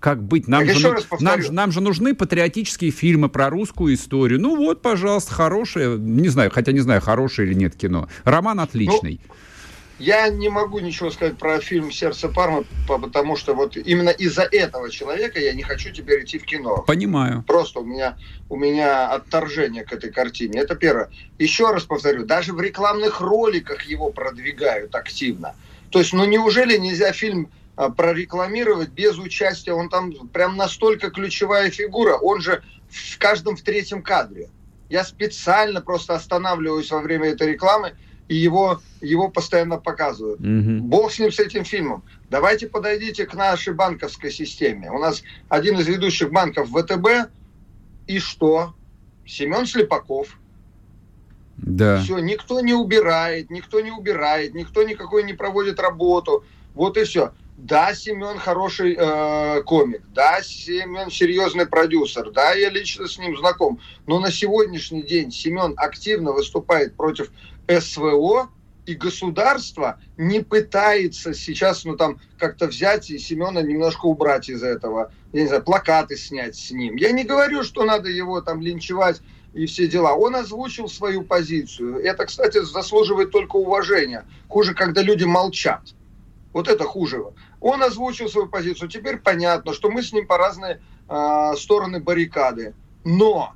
Как 0.01 0.23
быть? 0.23 0.49
Нам, 0.49 0.67
же, 0.67 0.97
нам, 1.21 1.41
нам 1.51 1.71
же 1.71 1.81
нужны 1.81 2.15
патриотические 2.15 2.91
фильмы 2.91 3.29
про 3.29 3.51
русскую 3.51 3.95
историю. 3.95 4.41
Ну 4.41 4.57
вот, 4.57 4.83
пожалуйста, 4.83 5.33
хорошее, 5.33 5.99
не 5.99 6.29
знаю, 6.29 6.51
хотя 6.51 6.73
не 6.73 6.81
знаю, 6.81 7.01
хорошее 7.01 7.49
или 7.49 7.55
нет 7.55 7.77
кино. 7.77 8.09
Роман 8.25 8.61
отличный. 8.61 9.21
Ну, 9.23 9.35
я 10.03 10.29
не 10.31 10.49
могу 10.49 10.81
ничего 10.81 11.13
сказать 11.13 11.39
про 11.39 11.61
фильм 11.61 11.93
«Сердце 11.93 12.29
Пармы», 12.29 12.65
потому 12.89 13.37
что 13.37 13.55
вот 13.55 13.77
именно 13.77 14.09
из-за 14.09 14.43
этого 14.43 14.91
человека 14.91 15.39
я 15.39 15.53
не 15.53 15.63
хочу 15.63 15.93
теперь 15.93 16.25
идти 16.25 16.41
в 16.41 16.45
кино. 16.45 16.83
Понимаю. 16.89 17.45
Просто 17.47 17.79
у 17.79 17.85
меня, 17.85 18.17
у 18.49 18.57
меня 18.57 19.09
отторжение 19.11 19.85
к 19.85 19.93
этой 19.93 20.11
картине. 20.11 20.59
Это 20.59 20.75
первое. 20.75 21.11
Еще 21.39 21.71
раз 21.71 21.85
повторю, 21.85 22.25
даже 22.25 22.53
в 22.53 22.61
рекламных 22.61 23.21
роликах 23.21 23.83
его 23.85 24.11
продвигают 24.11 24.93
активно. 24.97 25.55
То 25.91 26.01
есть, 26.01 26.13
ну 26.13 26.25
неужели 26.25 26.77
нельзя 26.79 27.13
фильм 27.13 27.53
а, 27.77 27.89
прорекламировать 27.91 28.89
без 28.89 29.17
участия? 29.19 29.73
Он 29.73 29.89
там 29.89 30.13
прям 30.33 30.57
настолько 30.57 31.11
ключевая 31.11 31.71
фигура. 31.71 32.17
Он 32.17 32.41
же 32.41 32.65
в 32.91 33.19
каждом 33.19 33.55
в 33.55 33.63
третьем 33.63 34.03
кадре. 34.03 34.49
Я 34.89 35.05
специально 35.05 35.81
просто 35.81 36.15
останавливаюсь 36.17 36.91
во 36.91 37.01
время 37.01 37.29
этой 37.29 37.53
рекламы, 37.53 37.95
и 38.29 38.37
его, 38.37 38.81
его 39.01 39.29
постоянно 39.29 39.79
показывают. 39.79 40.41
Угу. 40.41 40.85
Бог 40.85 41.13
с 41.13 41.19
ним, 41.19 41.33
с 41.33 41.39
этим 41.39 41.65
фильмом. 41.65 42.03
Давайте 42.31 42.67
подойдите 42.67 43.27
к 43.27 43.35
нашей 43.35 43.75
банковской 43.75 44.31
системе. 44.31 44.91
У 44.91 44.99
нас 44.99 45.23
один 45.49 45.79
из 45.79 45.87
ведущих 45.87 46.31
банков 46.31 46.71
ВТБ, 46.71 47.31
и 48.07 48.19
что? 48.19 48.75
Семен 49.27 49.67
Слепаков. 49.67 50.39
Да. 51.57 52.01
Все, 52.01 52.19
никто 52.19 52.61
не 52.61 52.75
убирает, 52.75 53.51
никто 53.51 53.81
не 53.81 53.91
убирает, 53.91 54.55
никто 54.55 54.83
никакой 54.83 55.23
не 55.23 55.35
проводит 55.35 55.79
работу. 55.79 56.45
Вот 56.75 56.97
и 56.97 57.05
все. 57.05 57.33
Да, 57.59 57.95
Семен 57.95 58.39
хороший 58.39 58.97
э, 58.99 59.63
комик, 59.63 60.03
да, 60.15 60.43
Семен 60.43 61.11
серьезный 61.11 61.67
продюсер, 61.67 62.31
да, 62.33 62.55
я 62.55 62.71
лично 62.71 63.07
с 63.07 63.19
ним 63.19 63.37
знаком. 63.37 63.79
Но 64.07 64.19
на 64.19 64.33
сегодняшний 64.33 65.03
день 65.03 65.31
Семен 65.31 65.75
активно 65.77 66.33
выступает 66.33 66.97
против 66.97 67.31
СВО, 67.69 68.51
и 68.87 68.95
государство 68.95 70.01
не 70.17 70.41
пытается 70.41 71.35
сейчас, 71.35 71.85
ну 71.85 71.97
там, 71.97 72.19
как-то 72.39 72.67
взять 72.67 73.11
и 73.11 73.19
Семена 73.19 73.63
немножко 73.63 74.07
убрать 74.07 74.49
из 74.49 74.63
этого, 74.63 75.13
я 75.33 75.43
не 75.43 75.47
знаю, 75.47 75.63
плакаты 75.63 76.17
снять 76.17 76.57
с 76.57 76.71
ним. 76.73 76.97
Я 76.97 77.13
не 77.13 77.25
говорю, 77.25 77.63
что 77.63 77.85
надо 77.85 78.09
его 78.09 78.41
там 78.41 78.61
линчевать 78.61 79.21
и 79.55 79.67
все 79.67 79.87
дела. 79.87 80.15
Он 80.15 80.35
озвучил 80.35 80.89
свою 80.89 81.23
позицию. 81.23 82.03
Это, 82.05 82.27
кстати, 82.27 82.63
заслуживает 82.65 83.31
только 83.31 83.57
уважения. 83.57 84.25
Хуже, 84.49 84.75
когда 84.75 85.03
люди 85.03 85.25
молчат. 85.25 85.83
Вот 86.53 86.69
это 86.69 86.85
хуже. 86.85 87.23
Он 87.61 87.83
озвучил 87.83 88.29
свою 88.29 88.49
позицию. 88.49 88.89
Теперь 88.89 89.19
понятно, 89.19 89.73
что 89.73 89.91
мы 89.91 90.03
с 90.03 90.13
ним 90.13 90.27
по 90.27 90.37
разные 90.37 90.81
э, 91.09 91.53
стороны 91.57 92.01
баррикады. 92.01 92.75
Но 93.05 93.55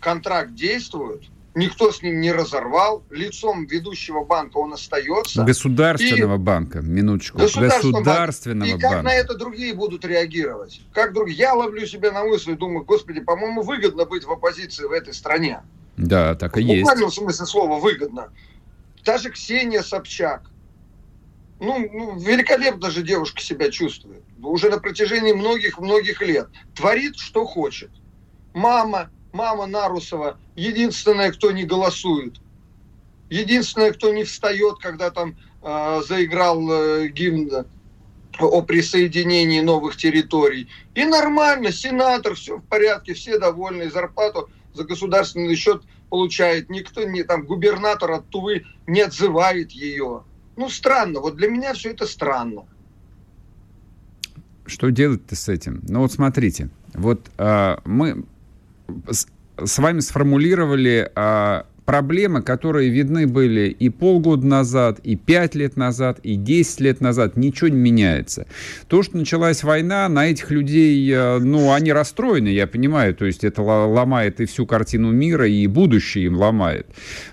контракт 0.00 0.54
действует, 0.54 1.22
никто 1.58 1.92
с 1.92 2.02
ним 2.02 2.20
не 2.20 2.32
разорвал, 2.32 3.04
лицом 3.10 3.66
ведущего 3.66 4.24
банка 4.24 4.58
он 4.58 4.72
остается. 4.72 5.44
Государственного 5.44 6.36
и... 6.36 6.38
банка, 6.38 6.80
минуточку. 6.80 7.38
Государственного, 7.38 8.02
государственного 8.02 8.70
банка. 8.70 8.86
И 8.86 8.90
как 8.90 9.02
на 9.02 9.14
это 9.14 9.34
другие 9.36 9.74
будут 9.74 10.04
реагировать? 10.04 10.80
Как 10.92 11.12
другие? 11.12 11.38
Я 11.38 11.54
ловлю 11.54 11.86
себя 11.86 12.12
на 12.12 12.24
мысли 12.24 12.52
и 12.52 12.56
думаю, 12.56 12.84
господи, 12.84 13.20
по-моему, 13.20 13.62
выгодно 13.62 14.04
быть 14.04 14.24
в 14.24 14.30
оппозиции 14.30 14.84
в 14.84 14.92
этой 14.92 15.12
стране. 15.12 15.60
Да, 15.96 16.34
так 16.34 16.56
и 16.56 16.62
есть. 16.62 16.76
В 16.76 16.80
буквальном 16.80 17.10
смысле 17.10 17.46
слова 17.46 17.78
выгодно 17.78 18.30
та 19.08 19.16
же 19.16 19.30
Ксения 19.30 19.82
Собчак. 19.82 20.50
Ну, 21.60 21.78
ну, 21.92 22.18
великолепно 22.18 22.90
же 22.90 23.02
девушка 23.02 23.40
себя 23.40 23.70
чувствует. 23.70 24.22
Уже 24.42 24.68
на 24.68 24.78
протяжении 24.78 25.32
многих-многих 25.32 26.20
лет. 26.20 26.48
Творит, 26.74 27.16
что 27.16 27.46
хочет. 27.46 27.90
Мама, 28.52 29.10
мама 29.32 29.66
Нарусова, 29.66 30.38
единственная, 30.56 31.32
кто 31.32 31.52
не 31.52 31.64
голосует. 31.64 32.40
Единственная, 33.30 33.92
кто 33.92 34.12
не 34.12 34.24
встает, 34.24 34.78
когда 34.78 35.10
там 35.10 35.36
э, 35.62 36.02
заиграл 36.06 36.70
э, 36.70 37.08
гимн 37.08 37.66
о 38.40 38.62
присоединении 38.62 39.60
новых 39.60 39.96
территорий. 39.96 40.68
И 40.94 41.04
нормально, 41.04 41.72
сенатор, 41.72 42.34
все 42.34 42.58
в 42.58 42.62
порядке, 42.62 43.14
все 43.14 43.38
довольны, 43.38 43.90
зарплату 43.90 44.48
за 44.74 44.84
государственный 44.84 45.56
счет 45.56 45.82
получает. 46.08 46.70
Никто, 46.70 47.04
не, 47.04 47.22
там, 47.22 47.44
губернатор 47.44 48.12
от 48.12 48.28
Тувы 48.28 48.64
не 48.86 49.00
отзывает 49.00 49.72
ее. 49.72 50.24
Ну, 50.56 50.68
странно. 50.68 51.20
Вот 51.20 51.36
для 51.36 51.48
меня 51.48 51.74
все 51.74 51.90
это 51.90 52.06
странно. 52.06 52.64
Что 54.66 54.90
делать-то 54.90 55.34
с 55.34 55.48
этим? 55.48 55.80
Ну, 55.88 56.00
вот 56.00 56.12
смотрите. 56.12 56.68
Вот 56.94 57.30
а, 57.38 57.80
мы 57.84 58.24
с, 59.10 59.78
вами 59.78 60.00
сформулировали 60.00 61.10
а, 61.14 61.66
проблемы, 61.88 62.42
которые 62.42 62.90
видны 62.90 63.26
были 63.26 63.70
и 63.70 63.88
полгода 63.88 64.46
назад, 64.46 65.00
и 65.04 65.16
пять 65.16 65.54
лет 65.54 65.78
назад, 65.78 66.20
и 66.22 66.36
десять 66.36 66.80
лет 66.80 67.00
назад, 67.00 67.38
ничего 67.38 67.68
не 67.68 67.78
меняется. 67.78 68.46
То, 68.88 69.02
что 69.02 69.16
началась 69.16 69.62
война, 69.62 70.06
на 70.10 70.26
этих 70.26 70.50
людей, 70.50 71.10
э, 71.10 71.38
ну, 71.38 71.72
они 71.72 71.90
расстроены, 71.90 72.48
я 72.48 72.66
понимаю, 72.66 73.14
то 73.14 73.24
есть 73.24 73.42
это 73.42 73.62
ломает 73.62 74.38
и 74.40 74.44
всю 74.44 74.66
картину 74.66 75.12
мира, 75.12 75.48
и 75.48 75.66
будущее 75.66 76.26
им 76.26 76.36
ломает. 76.36 76.86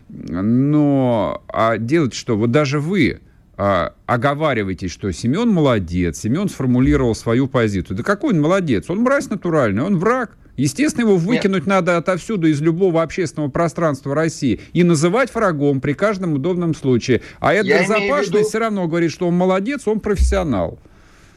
Но 0.08 1.44
а 1.50 1.78
делать 1.78 2.13
что? 2.13 2.38
Вот 2.38 2.52
даже 2.52 2.80
вы, 2.80 3.20
а, 3.58 3.94
оговариваете, 4.06 4.88
что 4.88 5.12
Семен 5.12 5.50
молодец, 5.50 6.20
Семен 6.20 6.48
сформулировал 6.48 7.13
свою 7.13 7.48
позицию. 7.48 7.98
Да 7.98 8.04
какой 8.04 8.34
он 8.34 8.39
молодец? 8.39 8.89
Он 8.89 9.00
мразь 9.00 9.30
натуральный, 9.30 9.84
он 9.84 9.98
враг. 9.98 10.38
Естественно, 10.58 11.04
его 11.04 11.18
выкинуть 11.18 11.63
Нет. 11.63 11.68
надо 11.68 11.98
отовсюду, 11.98 12.48
из 12.48 12.62
любого 12.62 13.02
общественного 13.02 13.50
пространства 13.50 14.15
России, 14.15 14.62
и 14.74 14.84
называть 14.84 15.34
врагом 15.34 15.82
при 15.82 15.94
каждом 15.94 16.34
удобном 16.34 16.74
случае. 16.74 17.22
А 17.39 17.54
Эдгар 17.54 17.86
Запашный 17.86 18.39
виду... 18.39 18.50
все 18.50 18.60
равно 18.60 18.88
говорит, 18.88 19.12
что 19.12 19.28
он 19.28 19.36
молодец, 19.36 19.88
он 19.88 20.00
профессионал. 20.00 20.80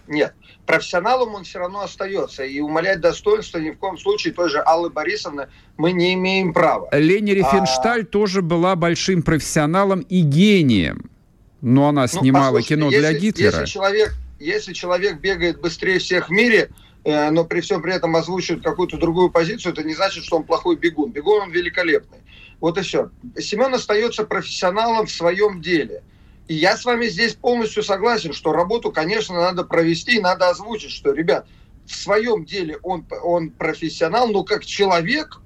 Нет, 0.07 0.35
профессионалом 0.67 1.35
он 1.35 1.45
все 1.45 1.59
равно 1.59 1.83
остается. 1.83 2.45
И 2.45 2.61
умолять 2.61 3.01
достоинство 3.01 3.59
ни 3.59 3.71
в 3.71 3.79
коем 3.79 3.99
случае 3.99 4.33
той 4.33 4.49
же 4.49 4.59
Аллы 4.61 4.91
Борисовны 4.91 5.49
мы 5.77 5.93
не 5.93 6.15
имеем 6.15 6.53
права. 6.53 6.89
Лени 6.93 7.33
Рифеншталь 7.33 8.03
а... 8.03 8.07
тоже 8.07 8.41
была 8.41 8.77
большим 8.77 9.23
профессионалом 9.23 10.01
и 10.01 10.21
гением. 10.21 11.11
Но 11.61 11.89
она 11.89 12.03
ну, 12.03 12.21
снимала 12.21 12.59
ну, 12.59 12.63
кино 12.63 12.87
если, 12.87 12.99
для 12.99 13.13
Гитлера. 13.19 13.61
Если 13.61 13.73
человек, 13.73 14.15
если 14.39 14.73
человек 14.73 15.19
бегает 15.21 15.61
быстрее 15.61 15.99
всех 15.99 16.29
в 16.29 16.33
мире, 16.33 16.71
но 17.09 17.45
при 17.45 17.61
всем 17.61 17.81
при 17.81 17.95
этом 17.95 18.15
озвучивает 18.17 18.63
какую-то 18.63 18.99
другую 18.99 19.31
позицию, 19.31 19.73
это 19.73 19.83
не 19.83 19.95
значит, 19.95 20.25
что 20.25 20.37
он 20.37 20.45
плохой 20.45 20.77
бегун. 20.77 21.11
Бегун 21.11 21.43
он 21.43 21.51
великолепный. 21.51 22.19
Вот 22.61 22.77
и 22.77 22.83
все. 22.83 23.11
Семен 23.39 23.73
остается 23.73 24.25
профессионалом 24.25 25.07
в 25.07 25.11
своем 25.11 25.63
деле. 25.63 26.03
И 26.49 26.55
я 26.55 26.77
с 26.77 26.85
вами 26.85 27.07
здесь 27.07 27.35
полностью 27.35 27.83
согласен, 27.83 28.33
что 28.33 28.53
работу, 28.53 28.93
конечно, 28.93 29.35
надо 29.37 29.65
провести 29.65 30.17
и 30.17 30.21
надо 30.21 30.51
озвучить, 30.51 30.91
что, 30.91 31.13
ребят, 31.13 31.47
в 31.87 31.95
своем 31.95 32.45
деле 32.45 32.79
он, 32.83 33.07
он 33.23 33.51
профессионал, 33.51 34.29
но 34.29 34.45
как 34.45 34.65
человек, 34.65 35.41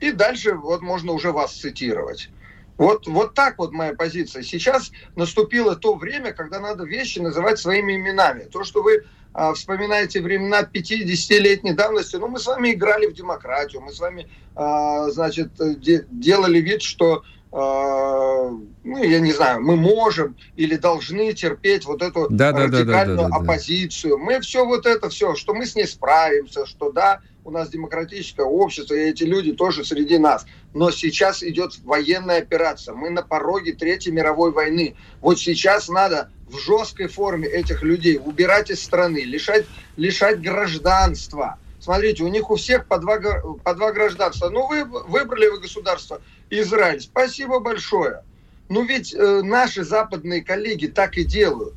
и 0.00 0.12
дальше 0.12 0.54
вот 0.54 0.82
можно 0.82 1.12
уже 1.12 1.32
вас 1.32 1.54
цитировать. 1.54 2.30
Вот, 2.76 3.06
вот 3.06 3.34
так 3.34 3.58
вот 3.58 3.72
моя 3.72 3.94
позиция. 3.94 4.42
Сейчас 4.42 4.90
наступило 5.16 5.76
то 5.76 5.94
время, 5.94 6.32
когда 6.32 6.60
надо 6.60 6.84
вещи 6.84 7.20
называть 7.20 7.58
своими 7.58 7.94
именами. 7.94 8.44
То, 8.44 8.64
что 8.64 8.82
вы 8.82 9.04
а, 9.34 9.52
вспоминаете 9.52 10.22
времена 10.22 10.62
50-летней 10.62 11.74
давности, 11.74 12.16
ну, 12.16 12.28
мы 12.28 12.38
с 12.38 12.46
вами 12.46 12.72
играли 12.72 13.06
в 13.06 13.14
демократию, 13.14 13.82
мы 13.82 13.92
с 13.92 13.98
вами, 13.98 14.28
а, 14.54 15.10
значит, 15.10 15.50
де- 15.80 16.06
делали 16.10 16.58
вид, 16.60 16.82
что 16.82 17.24
ну, 17.54 19.04
я 19.04 19.20
не 19.20 19.32
знаю, 19.32 19.60
мы 19.62 19.76
можем 19.76 20.36
или 20.56 20.74
должны 20.74 21.32
терпеть 21.34 21.84
вот 21.84 22.02
эту 22.02 22.26
да, 22.28 22.50
радикальную 22.50 23.16
да, 23.16 23.22
да, 23.24 23.28
да, 23.28 23.36
оппозицию. 23.36 24.18
Мы 24.18 24.40
все 24.40 24.64
вот 24.64 24.86
это 24.86 25.08
все, 25.08 25.36
что 25.36 25.54
мы 25.54 25.64
с 25.64 25.76
ней 25.76 25.86
справимся, 25.86 26.66
что 26.66 26.90
да, 26.90 27.20
у 27.44 27.52
нас 27.52 27.68
демократическое 27.68 28.44
общество, 28.44 28.94
и 28.94 29.10
эти 29.10 29.22
люди 29.22 29.52
тоже 29.52 29.84
среди 29.84 30.18
нас. 30.18 30.46
Но 30.72 30.90
сейчас 30.90 31.44
идет 31.44 31.78
военная 31.84 32.38
операция. 32.38 32.92
Мы 32.94 33.10
на 33.10 33.22
пороге 33.22 33.72
Третьей 33.72 34.10
мировой 34.10 34.50
войны. 34.50 34.96
Вот 35.20 35.38
сейчас 35.38 35.88
надо 35.88 36.30
в 36.48 36.58
жесткой 36.58 37.06
форме 37.06 37.46
этих 37.46 37.84
людей 37.84 38.18
убирать 38.18 38.70
из 38.70 38.82
страны, 38.82 39.22
лишать, 39.22 39.66
лишать 39.96 40.40
гражданства. 40.40 41.58
Смотрите, 41.84 42.24
у 42.24 42.28
них 42.28 42.50
у 42.50 42.56
всех 42.56 42.86
по 42.86 42.96
два, 42.96 43.18
по 43.62 43.74
два 43.74 43.92
гражданства. 43.92 44.48
Ну, 44.48 44.66
вы 44.66 44.84
выбрали 44.84 45.48
вы 45.48 45.60
государство 45.60 46.22
Израиль. 46.48 47.02
Спасибо 47.02 47.60
большое. 47.60 48.22
Ну, 48.70 48.86
ведь 48.86 49.12
э, 49.12 49.42
наши 49.42 49.84
западные 49.84 50.42
коллеги 50.42 50.86
так 50.86 51.18
и 51.18 51.24
делают. 51.24 51.74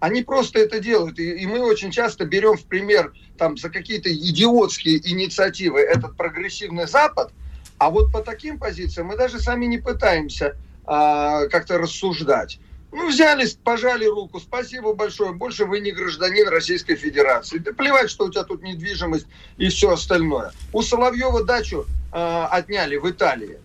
Они 0.00 0.24
просто 0.24 0.58
это 0.58 0.80
делают. 0.80 1.20
И, 1.20 1.36
и 1.36 1.46
мы 1.46 1.60
очень 1.60 1.92
часто 1.92 2.24
берем 2.24 2.56
в 2.56 2.64
пример 2.64 3.12
там, 3.36 3.56
за 3.56 3.70
какие-то 3.70 4.12
идиотские 4.12 5.08
инициативы 5.08 5.78
этот 5.82 6.16
прогрессивный 6.16 6.88
Запад, 6.88 7.30
а 7.78 7.90
вот 7.90 8.10
по 8.10 8.22
таким 8.22 8.58
позициям 8.58 9.06
мы 9.06 9.16
даже 9.16 9.38
сами 9.38 9.66
не 9.66 9.78
пытаемся 9.78 10.56
а, 10.84 11.46
как-то 11.46 11.78
рассуждать. 11.78 12.58
Ну, 12.90 13.08
взяли, 13.08 13.46
пожали 13.64 14.06
руку, 14.06 14.40
спасибо 14.40 14.94
большое, 14.94 15.32
больше 15.32 15.66
вы 15.66 15.80
не 15.80 15.92
гражданин 15.92 16.48
Российской 16.48 16.96
Федерации. 16.96 17.58
Да 17.58 17.72
плевать, 17.72 18.10
что 18.10 18.26
у 18.26 18.30
тебя 18.30 18.44
тут 18.44 18.62
недвижимость 18.62 19.26
и 19.58 19.68
все 19.68 19.92
остальное. 19.92 20.52
У 20.72 20.80
Соловьева 20.80 21.44
дачу 21.44 21.86
э, 22.12 22.46
отняли 22.50 22.96
в 22.96 23.08
Италии. 23.10 23.58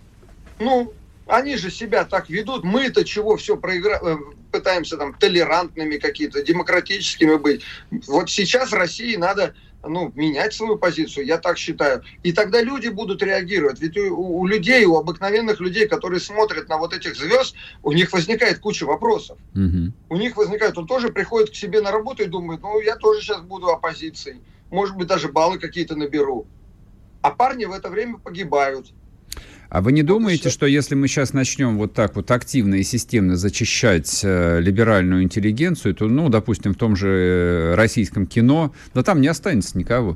Ну, 0.60 0.94
они 1.26 1.56
же 1.56 1.72
себя 1.72 2.04
так 2.04 2.30
ведут. 2.30 2.64
Мы-то 2.64 3.06
чего 3.06 3.38
все 3.38 3.56
проигра... 3.56 4.00
Э, 4.02 4.18
пытаемся 4.52 4.98
там 4.98 5.14
толерантными 5.14 5.98
какие-то, 5.98 6.44
демократическими 6.44 7.36
быть. 7.36 7.64
Вот 8.08 8.30
сейчас 8.30 8.72
России 8.72 9.16
надо 9.16 9.56
ну, 9.84 10.12
менять 10.16 10.54
свою 10.54 10.78
позицию, 10.78 11.26
я 11.26 11.38
так 11.38 11.58
считаю. 11.58 12.04
И 12.24 12.32
тогда 12.32 12.62
люди 12.62 12.88
будут 12.88 13.22
реагировать. 13.22 13.80
Ведь 13.82 13.98
у, 13.98 14.40
у 14.40 14.46
людей, 14.46 14.86
у 14.86 14.98
обыкновенных 14.98 15.60
людей, 15.60 15.88
которые 15.88 16.20
смотрят 16.20 16.70
на 16.70 16.78
вот 16.78 16.94
этих 16.94 17.16
звезд, 17.16 17.56
у 17.84 17.92
них 17.92 18.12
возникает 18.14 18.60
куча 18.60 18.86
вопросов. 18.86 19.38
Угу. 19.54 19.94
У 20.10 20.16
них 20.18 20.38
возникает, 20.38 20.78
он 20.78 20.88
тоже 20.88 21.10
приходит 21.10 21.52
к 21.52 21.56
себе 21.56 21.82
на 21.82 21.92
работу 21.92 22.24
и 22.24 22.28
думает, 22.28 22.62
ну, 22.62 22.80
я 22.80 22.96
тоже 22.96 23.22
сейчас 23.22 23.42
буду 23.42 23.68
оппозицией. 23.68 24.42
Может 24.72 24.96
быть, 24.96 25.08
даже 25.08 25.30
баллы 25.30 25.60
какие-то 25.60 25.96
наберу. 25.96 26.48
А 27.22 27.32
парни 27.32 27.66
в 27.66 27.72
это 27.72 27.90
время 27.90 28.18
погибают. 28.18 28.88
А 29.74 29.82
вы 29.82 29.92
не 29.92 30.04
думаете, 30.04 30.52
что 30.52 30.68
если 30.68 30.94
мы 30.94 31.08
сейчас 31.08 31.34
начнем 31.34 31.80
вот 31.80 31.96
так 31.96 32.16
вот 32.16 32.30
активно 32.30 32.76
и 32.76 32.84
системно 32.84 33.36
зачищать 33.36 34.22
э, 34.24 34.60
либеральную 34.62 35.24
интеллигенцию, 35.24 35.96
то, 35.96 36.06
ну, 36.06 36.30
допустим, 36.30 36.76
в 36.76 36.78
том 36.78 36.96
же 36.96 37.08
э, 37.08 37.74
российском 37.74 38.28
кино, 38.28 38.72
да 38.94 39.02
там 39.02 39.20
не 39.20 39.28
останется 39.28 39.76
никого. 39.76 40.16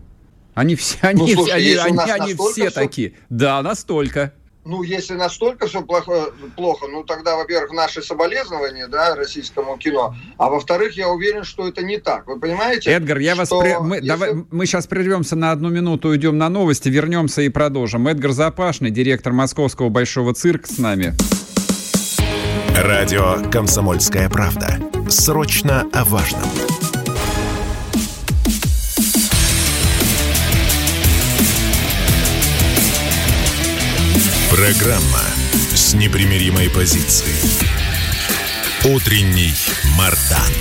Они 0.54 0.76
все, 0.76 1.00
они, 1.02 1.22
ну, 1.22 1.28
слушай, 1.28 1.56
они, 1.56 1.98
они, 1.98 2.12
они 2.12 2.34
все, 2.36 2.52
все 2.52 2.70
такие. 2.70 3.14
Да, 3.32 3.64
настолько 3.64 4.32
ну, 4.68 4.84
если 4.84 5.14
настолько 5.14 5.68
все 5.68 5.82
плохо, 5.82 6.28
плохо, 6.56 6.88
ну, 6.88 7.04
тогда, 7.04 7.36
во-первых, 7.38 7.72
наши 7.72 8.02
соболезнования, 8.02 8.88
да, 8.88 9.16
российскому 9.16 9.78
кино, 9.78 10.16
а 10.38 10.50
во-вторых, 10.50 10.98
я 10.98 11.10
уверен, 11.10 11.44
что 11.44 11.68
это 11.68 11.84
не 11.84 11.98
так. 11.98 12.28
Вы 12.28 12.40
понимаете? 12.40 12.92
Эдгар, 12.92 13.18
я 13.20 13.36
вас... 13.36 13.50
При... 13.50 13.80
Мы, 13.80 13.96
если... 13.96 14.08
давай, 14.08 14.34
мы 14.52 14.66
сейчас 14.66 14.88
прервемся 14.88 15.36
на 15.36 15.52
одну 15.52 15.70
минуту, 15.70 16.10
уйдем 16.10 16.38
на 16.38 16.50
новости, 16.50 16.90
вернемся 16.90 17.42
и 17.42 17.50
продолжим. 17.50 18.08
Эдгар 18.08 18.32
Запашный, 18.32 18.92
директор 18.92 19.32
Московского 19.34 19.90
Большого 19.90 20.34
цирка 20.34 20.68
с 20.68 20.78
нами. 20.78 21.16
Радио 22.76 23.50
«Комсомольская 23.50 24.30
правда». 24.30 24.78
Срочно 25.10 25.88
о 25.94 26.04
важном. 26.04 26.67
Программа 34.58 35.22
с 35.76 35.94
непримиримой 35.94 36.68
позицией. 36.72 37.70
Утренний 38.92 39.54
Мардан. 39.96 40.52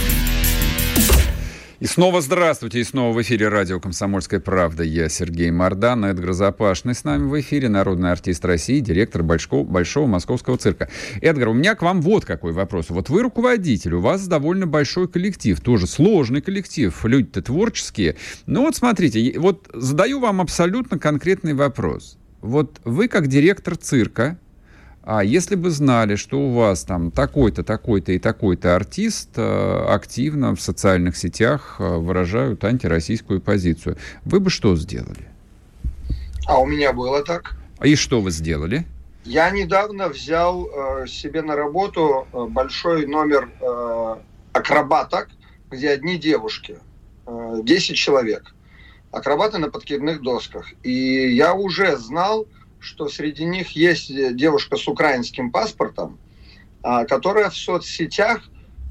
И 1.80 1.86
снова 1.86 2.20
здравствуйте, 2.20 2.80
и 2.80 2.84
снова 2.84 3.16
в 3.16 3.22
эфире 3.22 3.48
радио 3.48 3.80
«Комсомольская 3.80 4.38
правда». 4.38 4.82
Я 4.82 5.08
Сергей 5.08 5.50
Мордан, 5.50 6.04
Эдгар 6.04 6.34
Запашный 6.34 6.94
с 6.94 7.04
нами 7.04 7.26
в 7.26 7.40
эфире, 7.40 7.70
народный 7.70 8.12
артист 8.12 8.44
России, 8.44 8.80
директор 8.80 9.22
Большого, 9.22 9.64
Большого 9.64 10.06
Московского 10.06 10.58
цирка. 10.58 10.90
Эдгар, 11.22 11.48
у 11.48 11.54
меня 11.54 11.74
к 11.74 11.80
вам 11.80 12.02
вот 12.02 12.26
какой 12.26 12.52
вопрос. 12.52 12.90
Вот 12.90 13.08
вы 13.08 13.22
руководитель, 13.22 13.94
у 13.94 14.02
вас 14.02 14.28
довольно 14.28 14.66
большой 14.66 15.08
коллектив, 15.08 15.58
тоже 15.58 15.86
сложный 15.86 16.42
коллектив, 16.42 16.94
люди-то 17.02 17.40
творческие. 17.40 18.16
Ну 18.44 18.60
вот 18.60 18.76
смотрите, 18.76 19.38
вот 19.38 19.70
задаю 19.72 20.20
вам 20.20 20.42
абсолютно 20.42 20.98
конкретный 20.98 21.54
вопрос. 21.54 22.18
Вот 22.46 22.80
вы 22.84 23.08
как 23.08 23.26
директор 23.26 23.76
цирка, 23.76 24.38
А 25.02 25.22
если 25.22 25.54
бы 25.54 25.70
знали, 25.70 26.16
что 26.16 26.40
у 26.40 26.52
вас 26.52 26.82
там 26.82 27.10
такой-то, 27.12 27.62
такой-то 27.62 28.10
и 28.12 28.18
такой-то 28.18 28.74
артист 28.74 29.30
э, 29.36 29.84
активно 29.88 30.56
в 30.56 30.60
социальных 30.60 31.16
сетях 31.16 31.76
э, 31.78 31.96
выражают 31.96 32.64
антироссийскую 32.64 33.40
позицию, 33.40 33.96
вы 34.24 34.40
бы 34.40 34.50
что 34.50 34.74
сделали? 34.74 35.28
А 36.48 36.58
у 36.60 36.66
меня 36.66 36.92
было 36.92 37.22
так. 37.24 37.56
И 37.84 37.94
что 37.94 38.20
вы 38.20 38.32
сделали? 38.32 38.84
Я 39.24 39.50
недавно 39.50 40.08
взял 40.08 40.66
э, 40.66 41.06
себе 41.06 41.42
на 41.42 41.54
работу 41.54 42.26
э, 42.32 42.46
большой 42.50 43.06
номер 43.06 43.48
э, 43.60 44.16
акробаток, 44.54 45.28
где 45.70 45.90
одни 45.90 46.18
девушки, 46.18 46.78
э, 47.26 47.60
10 47.62 47.96
человек. 47.96 48.55
Акробаты 49.10 49.58
на 49.58 49.70
подкидных 49.70 50.22
досках. 50.22 50.66
И 50.82 51.34
я 51.34 51.54
уже 51.54 51.96
знал, 51.96 52.46
что 52.78 53.08
среди 53.08 53.44
них 53.44 53.70
есть 53.70 54.10
девушка 54.36 54.76
с 54.76 54.86
украинским 54.86 55.50
паспортом, 55.50 56.18
э, 56.82 57.04
которая 57.06 57.50
в 57.50 57.56
соцсетях 57.56 58.42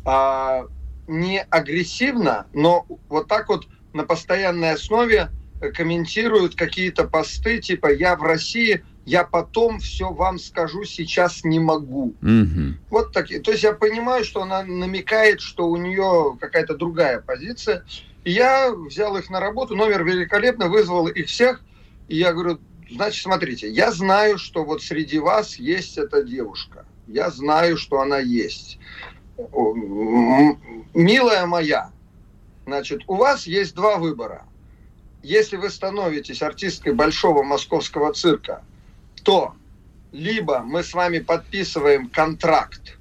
э, 0.05 0.67
не 1.07 1.41
агрессивно, 1.41 2.47
но 2.53 2.85
вот 3.09 3.27
так 3.27 3.49
вот 3.49 3.67
на 3.93 4.03
постоянной 4.03 4.71
основе 4.71 5.29
комментируют 5.73 6.55
какие-то 6.55 7.07
посты, 7.07 7.59
типа 7.59 7.93
«я 7.93 8.15
в 8.15 8.23
России», 8.23 8.83
я 9.05 9.23
потом 9.23 9.79
все 9.79 10.11
вам 10.11 10.39
скажу, 10.39 10.83
сейчас 10.83 11.43
не 11.43 11.59
могу. 11.59 12.15
Мгм. 12.21 12.79
Вот 12.89 13.13
такие. 13.13 13.39
То 13.39 13.51
есть 13.51 13.63
я 13.63 13.73
понимаю, 13.73 14.25
что 14.25 14.41
она 14.41 14.63
намекает, 14.63 15.41
что 15.41 15.67
у 15.67 15.77
нее 15.77 16.35
какая-то 16.41 16.75
другая 16.75 17.21
позиция. 17.21 17.85
И 18.23 18.31
я 18.31 18.71
взял 18.71 19.15
их 19.15 19.29
на 19.29 19.39
работу, 19.39 19.75
номер 19.75 20.03
великолепно, 20.03 20.67
вызвал 20.69 21.07
их 21.07 21.27
всех. 21.27 21.61
И 22.07 22.17
я 22.17 22.33
говорю, 22.33 22.59
значит, 22.89 23.21
смотрите, 23.21 23.69
я 23.69 23.91
знаю, 23.91 24.39
что 24.39 24.65
вот 24.65 24.81
среди 24.81 25.19
вас 25.19 25.57
есть 25.57 25.99
эта 25.99 26.23
девушка. 26.23 26.85
Я 27.07 27.29
знаю, 27.29 27.77
что 27.77 28.01
она 28.01 28.17
есть. 28.17 28.79
Милая 30.95 31.45
моя, 31.45 31.91
значит, 32.65 33.03
у 33.07 33.15
вас 33.15 33.45
есть 33.45 33.75
два 33.75 33.97
выбора. 33.97 34.45
Если 35.21 35.57
вы 35.57 35.69
становитесь 35.69 36.41
артисткой 36.41 36.93
большого 36.93 37.43
московского 37.43 38.11
цирка, 38.13 38.63
то 39.25 39.55
либо 40.11 40.59
мы 40.59 40.83
с 40.83 40.93
вами 40.93 41.19
подписываем 41.19 42.09
контракт 42.09 42.97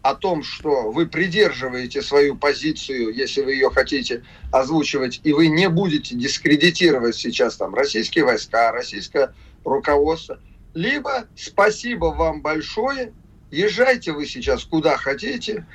о 0.00 0.14
том, 0.14 0.44
что 0.44 0.92
вы 0.92 1.06
придерживаете 1.06 2.00
свою 2.00 2.36
позицию, 2.36 3.12
если 3.12 3.42
вы 3.42 3.54
ее 3.54 3.70
хотите 3.70 4.22
озвучивать, 4.52 5.20
и 5.24 5.32
вы 5.32 5.48
не 5.48 5.68
будете 5.68 6.14
дискредитировать 6.14 7.16
сейчас 7.16 7.56
там 7.56 7.74
российские 7.74 8.24
войска, 8.24 8.70
российское 8.70 9.34
руководство, 9.64 10.38
либо 10.72 11.26
спасибо 11.34 12.06
вам 12.06 12.40
большое, 12.40 13.12
езжайте 13.50 14.12
вы 14.12 14.26
сейчас 14.26 14.64
куда 14.64 14.96
хотите, 14.96 15.66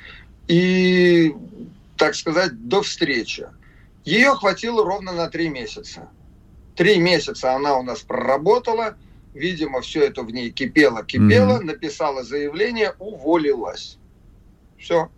и, 0.48 1.34
так 1.98 2.14
сказать, 2.14 2.66
до 2.66 2.82
встречи. 2.82 3.46
Ее 4.04 4.30
хватило 4.30 4.84
ровно 4.84 5.12
на 5.12 5.28
три 5.28 5.50
месяца. 5.50 6.08
Три 6.74 6.98
месяца 6.98 7.52
она 7.52 7.76
у 7.76 7.82
нас 7.82 8.00
проработала, 8.00 8.96
видимо, 9.34 9.80
все 9.80 10.04
это 10.04 10.22
в 10.22 10.30
ней 10.30 10.50
кипело, 10.50 11.02
кипело, 11.04 11.56
Мгм. 11.56 11.66
написала 11.66 12.22
заявление, 12.22 12.94
уволилась. 12.98 13.98
Все. 14.78 15.08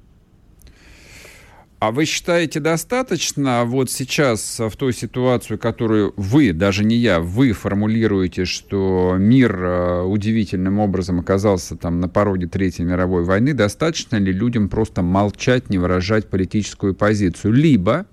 А 1.81 1.91
вы 1.91 2.07
считаете 2.07 2.61
достаточно 2.61 3.65
вот 3.67 3.91
сейчас 3.91 4.59
э, 4.59 4.71
в 4.71 4.77
той 4.77 4.95
ситуацию, 4.95 5.59
которую 5.59 6.15
вы, 6.17 6.55
даже 6.55 6.83
не 6.83 6.97
я, 6.97 7.21
вы 7.21 7.53
формулируете, 7.53 8.47
что 8.47 9.17
мир 9.19 9.63
э, 9.63 10.03
удивительным 10.03 10.79
образом 10.79 11.21
оказался 11.21 11.77
там 11.77 12.01
на 12.01 12.09
пороге 12.09 12.47
Третьей 12.47 12.87
мировой 12.87 13.25
войны, 13.25 13.53
достаточно 13.53 14.17
ли 14.17 14.33
людям 14.33 14.71
просто 14.71 15.03
молчать, 15.03 15.69
не 15.69 15.77
выражать 15.77 16.31
политическую 16.31 16.95
позицию? 16.95 17.53
Либо 17.53 18.07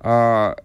а, 0.00 0.56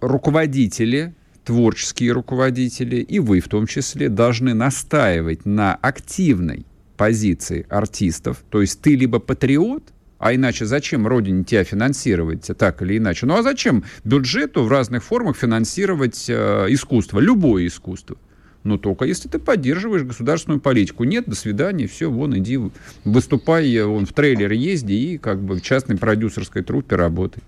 руководители, 0.00 1.14
творческие 1.44 2.12
руководители, 2.12 2.96
и 2.96 3.18
вы 3.18 3.40
в 3.40 3.48
том 3.48 3.66
числе, 3.66 4.08
должны 4.08 4.54
настаивать 4.54 5.44
на 5.44 5.74
активной 5.74 6.66
позиции 6.96 7.66
артистов. 7.68 8.44
То 8.50 8.60
есть 8.60 8.80
ты 8.80 8.96
либо 8.96 9.18
патриот, 9.18 9.84
а 10.18 10.34
иначе 10.34 10.64
зачем 10.64 11.06
родине 11.06 11.44
тебя 11.44 11.64
финансировать 11.64 12.48
так 12.56 12.80
или 12.82 12.98
иначе? 12.98 13.26
Ну 13.26 13.36
а 13.36 13.42
зачем 13.42 13.84
бюджету 14.04 14.62
в 14.62 14.68
разных 14.68 15.04
формах 15.04 15.36
финансировать 15.36 16.26
э, 16.28 16.66
искусство, 16.70 17.20
любое 17.20 17.66
искусство? 17.66 18.16
Но 18.62 18.78
только 18.78 19.04
если 19.04 19.28
ты 19.28 19.38
поддерживаешь 19.38 20.04
государственную 20.04 20.60
политику. 20.60 21.04
Нет, 21.04 21.26
до 21.26 21.34
свидания, 21.36 21.86
все, 21.86 22.10
вон, 22.10 22.38
иди, 22.38 22.58
выступай, 23.04 23.70
э, 23.74 23.84
вон, 23.84 24.06
в 24.06 24.14
трейлер 24.14 24.50
езди 24.52 24.92
и 24.92 25.18
как 25.18 25.42
бы 25.42 25.56
в 25.56 25.62
частной 25.62 25.98
продюсерской 25.98 26.62
труппе 26.62 26.96
работай. 26.96 27.42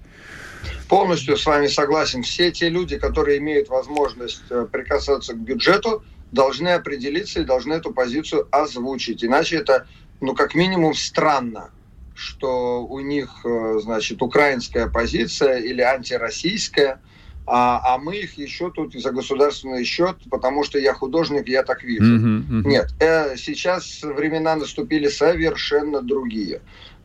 Полностью 0.88 1.36
с 1.36 1.46
вами 1.46 1.66
согласен. 1.66 2.22
Все 2.22 2.52
те 2.52 2.68
люди, 2.68 2.98
которые 2.98 3.38
имеют 3.38 3.68
возможность 3.68 4.46
э, 4.50 4.66
прикасаться 4.70 5.34
к 5.34 5.38
бюджету, 5.38 6.04
должны 6.30 6.68
определиться 6.68 7.40
и 7.40 7.44
должны 7.44 7.74
эту 7.74 7.92
позицию 7.92 8.46
озвучить. 8.50 9.24
Иначе 9.24 9.56
это, 9.56 9.86
ну, 10.20 10.34
как 10.34 10.54
минимум, 10.54 10.94
странно, 10.94 11.72
что 12.12 12.84
у 12.84 13.00
них, 13.00 13.44
э, 13.44 13.78
значит, 13.80 14.22
украинская 14.22 14.86
позиция 14.86 15.58
или 15.58 15.82
антироссийская, 15.82 17.00
а, 17.48 17.94
а 17.94 17.98
мы 17.98 18.16
их 18.16 18.36
еще 18.38 18.72
тут 18.72 18.94
за 18.94 19.12
государственный 19.12 19.84
счет, 19.84 20.16
потому 20.30 20.64
что 20.64 20.78
я 20.78 20.94
художник, 20.94 21.48
я 21.48 21.62
так 21.62 21.84
вижу. 21.84 22.14
Мгм, 22.14 22.58
мгм. 22.58 22.68
Нет, 22.68 22.94
э, 22.98 23.36
сейчас 23.36 24.02
времена 24.02 24.56
наступили 24.56 25.08
совершенно 25.08 26.02
другие. 26.02 26.62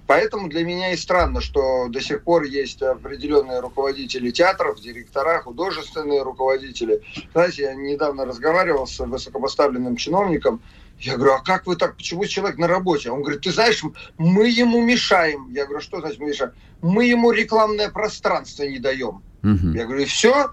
Поэтому 0.07 0.49
для 0.49 0.63
меня 0.63 0.91
и 0.91 0.97
странно, 0.97 1.41
что 1.41 1.87
до 1.87 2.01
сих 2.01 2.23
пор 2.23 2.43
есть 2.43 2.81
определенные 2.81 3.59
руководители 3.59 4.31
театров, 4.31 4.79
директора, 4.81 5.41
художественные 5.41 6.23
руководители. 6.23 7.01
Знаете, 7.33 7.63
я 7.63 7.73
недавно 7.75 8.25
разговаривал 8.25 8.87
с 8.87 8.99
высокопоставленным 8.99 9.95
чиновником. 9.95 10.61
Я 10.99 11.15
говорю, 11.15 11.33
а 11.33 11.39
как 11.39 11.65
вы 11.65 11.75
так, 11.75 11.97
почему 11.97 12.25
человек 12.25 12.57
на 12.57 12.67
работе? 12.67 13.09
Он 13.09 13.21
говорит, 13.21 13.41
ты 13.41 13.51
знаешь, 13.51 13.83
мы 14.17 14.49
ему 14.49 14.81
мешаем. 14.81 15.49
Я 15.51 15.65
говорю, 15.65 15.81
что 15.81 15.99
значит 15.99 16.19
мы 16.19 16.27
мешаем? 16.27 16.51
Мы 16.81 17.05
ему 17.05 17.31
рекламное 17.31 17.89
пространство 17.89 18.63
не 18.63 18.79
даем. 18.79 19.23
Мгм. 19.41 19.73
Я 19.73 19.85
говорю, 19.85 20.03
и 20.03 20.05
все? 20.05 20.51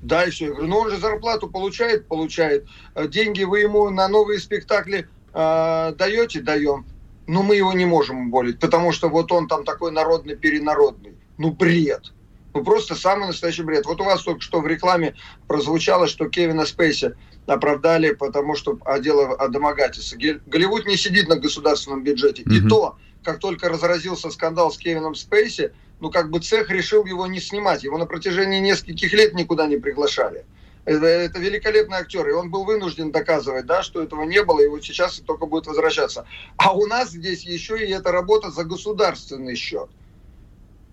Да, 0.00 0.24
и 0.24 0.30
все. 0.30 0.46
Я 0.46 0.50
говорю, 0.52 0.68
ну 0.68 0.78
он 0.78 0.90
же 0.90 0.98
зарплату 0.98 1.48
получает, 1.48 2.06
получает. 2.08 2.66
Э, 2.94 3.08
Деньги 3.08 3.42
вы 3.44 3.60
ему 3.60 3.90
на 3.90 4.06
новые 4.08 4.38
спектакли 4.38 5.08
э, 5.32 5.94
даете, 5.98 6.40
даем. 6.40 6.86
Но 7.26 7.42
мы 7.42 7.56
его 7.56 7.72
не 7.72 7.86
можем 7.86 8.28
уволить, 8.28 8.58
потому 8.58 8.92
что 8.92 9.08
вот 9.08 9.32
он 9.32 9.48
там 9.48 9.64
такой 9.64 9.92
народный, 9.92 10.36
перенародный. 10.36 11.16
Ну, 11.38 11.50
бред. 11.52 12.12
Ну, 12.52 12.62
просто 12.62 12.94
самый 12.94 13.26
настоящий 13.26 13.62
бред. 13.62 13.86
Вот 13.86 14.00
у 14.00 14.04
вас 14.04 14.22
только 14.22 14.40
что 14.40 14.60
в 14.60 14.66
рекламе 14.66 15.14
прозвучало, 15.48 16.06
что 16.06 16.28
Кевина 16.28 16.66
Спейси 16.66 17.14
оправдали, 17.46 18.12
потому 18.12 18.54
что 18.54 18.78
о 18.84 19.00
дело 19.00 19.34
о 19.34 19.48
домогательстве. 19.48 20.40
Голливуд 20.46 20.86
не 20.86 20.96
сидит 20.96 21.28
на 21.28 21.36
государственном 21.36 22.04
бюджете. 22.04 22.42
И 22.42 22.60
Мгм. 22.60 22.68
то, 22.68 22.96
как 23.24 23.40
только 23.40 23.68
разразился 23.68 24.30
скандал 24.30 24.70
с 24.70 24.78
Кевином 24.78 25.14
Спейси, 25.14 25.72
ну, 26.00 26.10
как 26.10 26.30
бы 26.30 26.38
цех 26.40 26.70
решил 26.70 27.04
его 27.06 27.26
не 27.26 27.40
снимать. 27.40 27.82
Его 27.82 27.98
на 27.98 28.06
протяжении 28.06 28.60
нескольких 28.60 29.12
лет 29.14 29.34
никуда 29.34 29.66
не 29.66 29.78
приглашали. 29.78 30.44
Это, 30.84 31.06
это 31.06 31.38
великолепный 31.38 31.98
актер, 31.98 32.28
и 32.28 32.32
он 32.32 32.50
был 32.50 32.64
вынужден 32.64 33.10
доказывать, 33.10 33.66
да, 33.66 33.82
что 33.82 34.02
этого 34.02 34.24
не 34.24 34.42
было, 34.44 34.60
и 34.60 34.68
вот 34.68 34.84
сейчас 34.84 35.18
только 35.18 35.46
будет 35.46 35.66
возвращаться. 35.66 36.26
А 36.56 36.76
у 36.76 36.86
нас 36.86 37.10
здесь 37.10 37.42
еще 37.42 37.82
и 37.84 37.90
эта 37.90 38.12
работа 38.12 38.50
за 38.50 38.64
государственный 38.64 39.56
счет. 39.56 39.88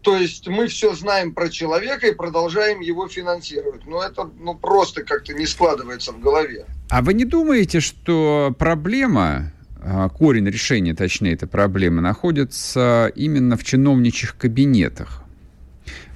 То 0.02 0.16
есть 0.16 0.48
мы 0.48 0.68
все 0.68 0.96
знаем 0.96 1.34
про 1.34 1.50
человека 1.50 2.08
и 2.08 2.14
продолжаем 2.14 2.80
его 2.80 3.08
финансировать. 3.08 3.86
Но 3.86 4.02
это 4.02 4.30
ну, 4.39 4.56
просто 4.56 5.04
как-то 5.04 5.34
не 5.34 5.46
складывается 5.46 6.12
в 6.12 6.20
голове. 6.20 6.66
А 6.89 7.02
вы 7.02 7.14
не 7.14 7.26
думаете, 7.26 7.82
что 7.82 8.54
проблема, 8.58 9.54
а, 9.80 10.10
корень 10.10 10.48
решения, 10.48 10.96
точнее, 10.96 11.34
этой 11.34 11.48
проблемы, 11.48 12.02
находится 12.02 13.12
именно 13.16 13.58
в 13.58 13.64
чиновничьих 13.64 14.38
кабинетах? 14.38 15.24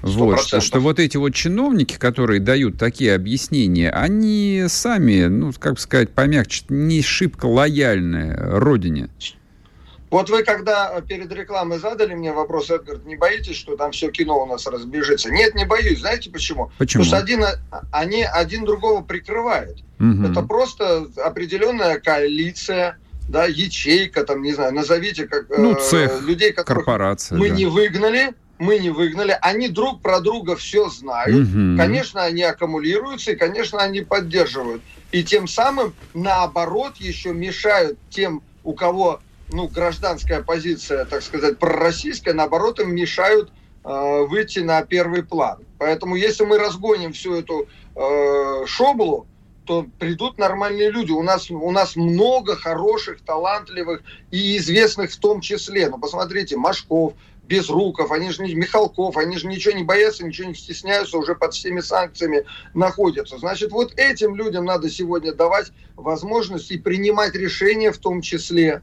Вот, 0.05 0.39
что, 0.41 0.61
что 0.61 0.79
вот 0.81 0.99
эти 0.99 1.17
вот 1.17 1.33
чиновники, 1.33 1.97
которые 1.97 2.39
дают 2.39 2.77
такие 2.77 3.15
объяснения, 3.15 3.89
они 3.89 4.65
сами, 4.67 5.23
ну, 5.23 5.51
как 5.57 5.73
бы 5.73 5.79
сказать, 5.79 6.11
помягче, 6.11 6.63
не 6.69 7.01
шибко 7.01 7.47
лояльны 7.47 8.35
родине. 8.35 9.09
Вот 10.11 10.29
вы 10.29 10.43
когда 10.43 11.01
перед 11.01 11.31
рекламой 11.33 11.79
задали 11.79 12.13
мне 12.13 12.31
вопрос, 12.31 12.69
Эдгард, 12.69 13.03
не 13.05 13.15
боитесь, 13.15 13.55
что 13.55 13.75
там 13.75 13.91
все 13.91 14.11
кино 14.11 14.43
у 14.43 14.45
нас 14.45 14.67
разбежится? 14.67 15.31
Нет, 15.31 15.55
не 15.55 15.65
боюсь. 15.65 16.01
Знаете 16.01 16.29
почему? 16.29 16.71
Почему? 16.77 17.03
Потому 17.03 17.03
что 17.03 17.17
один, 17.17 17.43
они 17.91 18.23
один 18.23 18.63
другого 18.63 19.01
прикрывают. 19.01 19.83
Мгм. 19.97 20.31
Это 20.31 20.43
просто 20.43 21.07
определенная 21.17 21.99
коалиция, 21.99 22.99
да, 23.27 23.45
ячейка, 23.45 24.23
там, 24.23 24.43
не 24.43 24.53
знаю, 24.53 24.71
назовите 24.71 25.25
как 25.25 25.47
Ну, 25.49 25.73
э, 25.73 25.81
цех, 25.81 26.21
людей, 26.21 26.53
которых 26.53 26.85
Корпорация. 26.85 27.39
мы 27.39 27.49
да. 27.49 27.55
не 27.55 27.65
выгнали, 27.65 28.35
мы 28.57 28.79
не 28.79 28.89
выгнали, 28.89 29.37
они 29.41 29.67
друг 29.67 30.01
про 30.01 30.21
друга 30.21 30.55
все 30.55 30.89
знают. 30.89 31.49
Мгм. 31.49 31.77
Конечно, 31.77 32.23
они 32.23 32.43
аккумулируются, 32.43 33.31
и, 33.31 33.35
конечно, 33.35 33.79
они 33.79 34.01
поддерживают. 34.01 34.83
И 35.11 35.23
тем 35.23 35.47
самым, 35.47 35.95
наоборот, 36.13 36.97
еще 36.97 37.33
мешают 37.33 37.99
тем, 38.09 38.43
у 38.63 38.73
кого 38.73 39.21
ну, 39.49 39.67
гражданская 39.67 40.41
позиция, 40.41 41.05
так 41.05 41.21
сказать, 41.21 41.59
пророссийская, 41.59 42.33
наоборот, 42.33 42.79
им 42.79 42.95
мешают 42.95 43.51
э, 43.83 44.21
выйти 44.27 44.59
на 44.59 44.81
первый 44.83 45.23
план. 45.23 45.59
Поэтому 45.77 46.15
если 46.15 46.45
мы 46.45 46.57
разгоним 46.57 47.13
всю 47.13 47.35
эту 47.35 47.67
э, 47.95 48.65
шоблу, 48.65 49.27
то 49.65 49.85
придут 49.97 50.37
нормальные 50.37 50.91
люди. 50.91 51.11
У 51.11 51.23
нас, 51.23 51.49
у 51.49 51.71
нас 51.71 51.95
много 51.95 52.55
хороших, 52.55 53.21
талантливых 53.21 54.03
и 54.31 54.57
известных 54.57 55.11
в 55.11 55.17
том 55.17 55.41
числе. 55.41 55.89
Ну, 55.89 55.97
посмотрите, 55.97 56.55
Машков, 56.55 57.13
Безруков, 57.47 58.11
они 58.11 58.31
же 58.31 58.43
не 58.43 58.55
Михалков, 58.55 59.17
они 59.17 59.37
же 59.37 59.47
ничего 59.47 59.75
не 59.75 59.83
боятся, 59.83 60.25
ничего 60.25 60.49
не 60.49 60.55
стесняются, 60.55 61.17
уже 61.17 61.35
под 61.35 61.53
всеми 61.53 61.79
санкциями 61.79 62.45
находятся. 62.73 63.37
Значит, 63.37 63.71
вот 63.71 63.93
этим 63.97 64.35
людям 64.35 64.65
надо 64.65 64.89
сегодня 64.89 65.33
давать 65.33 65.71
возможность 65.95 66.71
и 66.71 66.77
принимать 66.77 67.35
решения 67.35 67.91
в 67.91 67.97
том 67.97 68.21
числе. 68.21 68.81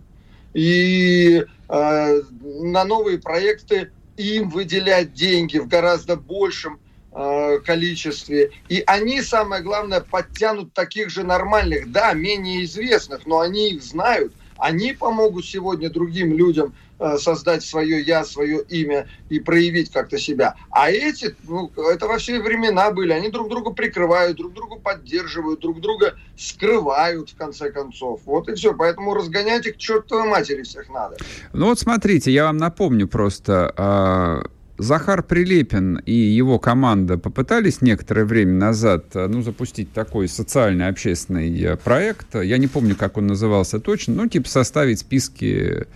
И 0.55 1.45
э, 1.69 2.23
на 2.41 2.85
новые 2.85 3.19
проекты 3.19 3.91
им 4.17 4.51
выделять 4.51 5.15
деньги 5.15 5.59
в 5.59 5.67
гораздо 5.67 6.17
большем 6.17 6.79
Э, 7.15 7.59
количестве. 7.59 8.53
И 8.71 8.83
они, 8.87 9.21
самое 9.21 9.63
главное, 9.63 10.01
подтянут 10.01 10.73
таких 10.73 11.11
же 11.11 11.25
нормальных, 11.25 11.93
да, 11.93 12.15
менее 12.15 12.65
известных, 12.65 13.27
но 13.27 13.41
они 13.41 13.73
их 13.73 13.83
знают. 13.83 14.33
Они 14.57 14.93
помогут 14.93 15.45
сегодня 15.45 15.91
другим 15.91 16.33
людям 16.37 16.75
Э, 17.05 17.19
создать 17.19 17.65
свое 17.65 18.01
я, 18.01 18.25
свое 18.25 18.63
имя 18.69 19.09
и 19.29 19.41
проявить 19.41 19.91
как-то 19.91 20.19
себя. 20.19 20.55
А 20.71 20.89
эти, 20.89 21.35
ну, 21.49 21.69
это 21.91 22.07
во 22.07 22.19
все 22.19 22.41
времена 22.41 22.93
были. 22.93 23.13
Они 23.13 23.29
друг 23.29 23.49
друга 23.49 23.71
прикрывают, 23.71 24.37
друг 24.37 24.53
друга 24.53 24.77
поддерживают, 24.77 25.59
друг 25.59 25.81
друга 25.81 26.15
скрывают, 26.39 27.31
в 27.31 27.37
конце 27.37 27.73
концов. 27.73 28.21
Вот 28.25 28.49
и 28.49 28.55
все. 28.55 28.73
Поэтому 28.73 29.15
разгонять 29.15 29.67
их 29.67 29.75
к 29.75 29.79
чертовой 29.79 30.29
матери 30.29 30.63
всех 30.63 30.89
надо. 30.91 31.17
Ну 31.53 31.67
вот 31.67 31.81
смотрите, 31.81 32.31
я 32.31 32.45
вам 32.45 32.59
напомню 32.59 33.09
просто... 33.09 34.45
Захар 34.79 35.23
Прилепин 35.23 35.99
и 35.99 36.13
его 36.13 36.59
команда 36.59 37.19
попытались 37.19 37.83
некоторое 37.83 38.25
время 38.25 38.55
назад 38.55 39.07
ну, 39.15 39.43
запустить 39.43 39.93
такой 39.93 40.29
социальный 40.29 40.89
общественный 40.89 41.63
э, 41.63 41.77
проект. 41.77 42.35
Я 42.35 42.59
не 42.59 42.67
помню, 42.67 42.97
как 42.97 43.17
он 43.17 43.27
назывался 43.27 43.81
точно, 43.81 44.15
ну, 44.15 44.29
типа 44.29 44.49
составить 44.49 45.01
списки 45.01 45.87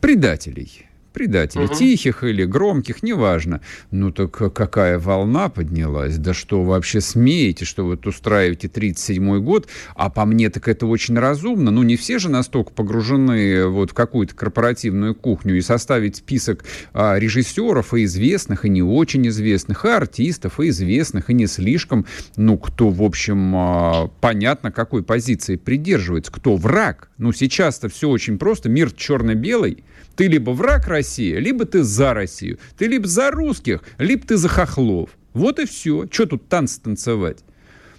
предателей 0.00 0.86
предателей, 1.14 1.66
угу. 1.66 1.74
тихих 1.74 2.24
или 2.24 2.44
громких, 2.44 3.02
неважно. 3.02 3.62
Ну 3.90 4.12
так 4.12 4.32
какая 4.32 4.98
волна 4.98 5.48
поднялась? 5.48 6.18
Да 6.18 6.34
что 6.34 6.62
вообще 6.62 7.00
смеете, 7.00 7.64
что 7.64 7.86
вот 7.86 8.06
устраиваете 8.06 8.68
37-й 8.68 9.40
год? 9.40 9.68
А 9.94 10.10
по 10.10 10.26
мне 10.26 10.50
так 10.50 10.68
это 10.68 10.86
очень 10.86 11.18
разумно. 11.18 11.70
Ну 11.70 11.82
не 11.82 11.96
все 11.96 12.18
же 12.18 12.28
настолько 12.28 12.72
погружены 12.72 13.66
вот 13.68 13.92
в 13.92 13.94
какую-то 13.94 14.34
корпоративную 14.34 15.14
кухню 15.14 15.56
и 15.56 15.60
составить 15.62 16.16
список 16.16 16.64
а, 16.92 17.16
режиссеров 17.16 17.94
и 17.94 18.04
известных, 18.04 18.64
и 18.64 18.68
не 18.68 18.82
очень 18.82 19.26
известных, 19.28 19.84
и 19.84 19.88
артистов, 19.88 20.60
и 20.60 20.68
известных, 20.68 21.30
и 21.30 21.34
не 21.34 21.46
слишком, 21.46 22.06
ну 22.36 22.58
кто, 22.58 22.90
в 22.90 23.02
общем, 23.02 23.54
а, 23.54 24.10
понятно, 24.20 24.72
какой 24.72 25.02
позиции 25.02 25.56
придерживается, 25.56 26.32
кто 26.32 26.56
враг. 26.56 27.08
Ну 27.18 27.32
сейчас-то 27.32 27.88
все 27.88 28.08
очень 28.08 28.38
просто, 28.38 28.68
мир 28.68 28.90
черно-белый, 28.90 29.84
ты 30.16 30.28
либо 30.28 30.50
враг 30.50 30.86
России, 30.86 31.03
либо 31.40 31.64
ты 31.64 31.82
за 31.82 32.14
Россию. 32.14 32.58
Ты 32.76 32.86
либо 32.86 33.06
за 33.06 33.30
русских, 33.30 33.82
либо 33.98 34.26
ты 34.26 34.36
за 34.36 34.48
хохлов. 34.48 35.10
Вот 35.32 35.58
и 35.58 35.66
все. 35.66 36.06
Что 36.10 36.26
тут 36.26 36.48
танцы 36.48 36.80
танцевать? 36.80 37.38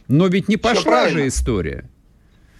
Но 0.07 0.27
ведь 0.27 0.47
не 0.47 0.57
пошла 0.57 1.09
же 1.09 1.27
история. 1.27 1.89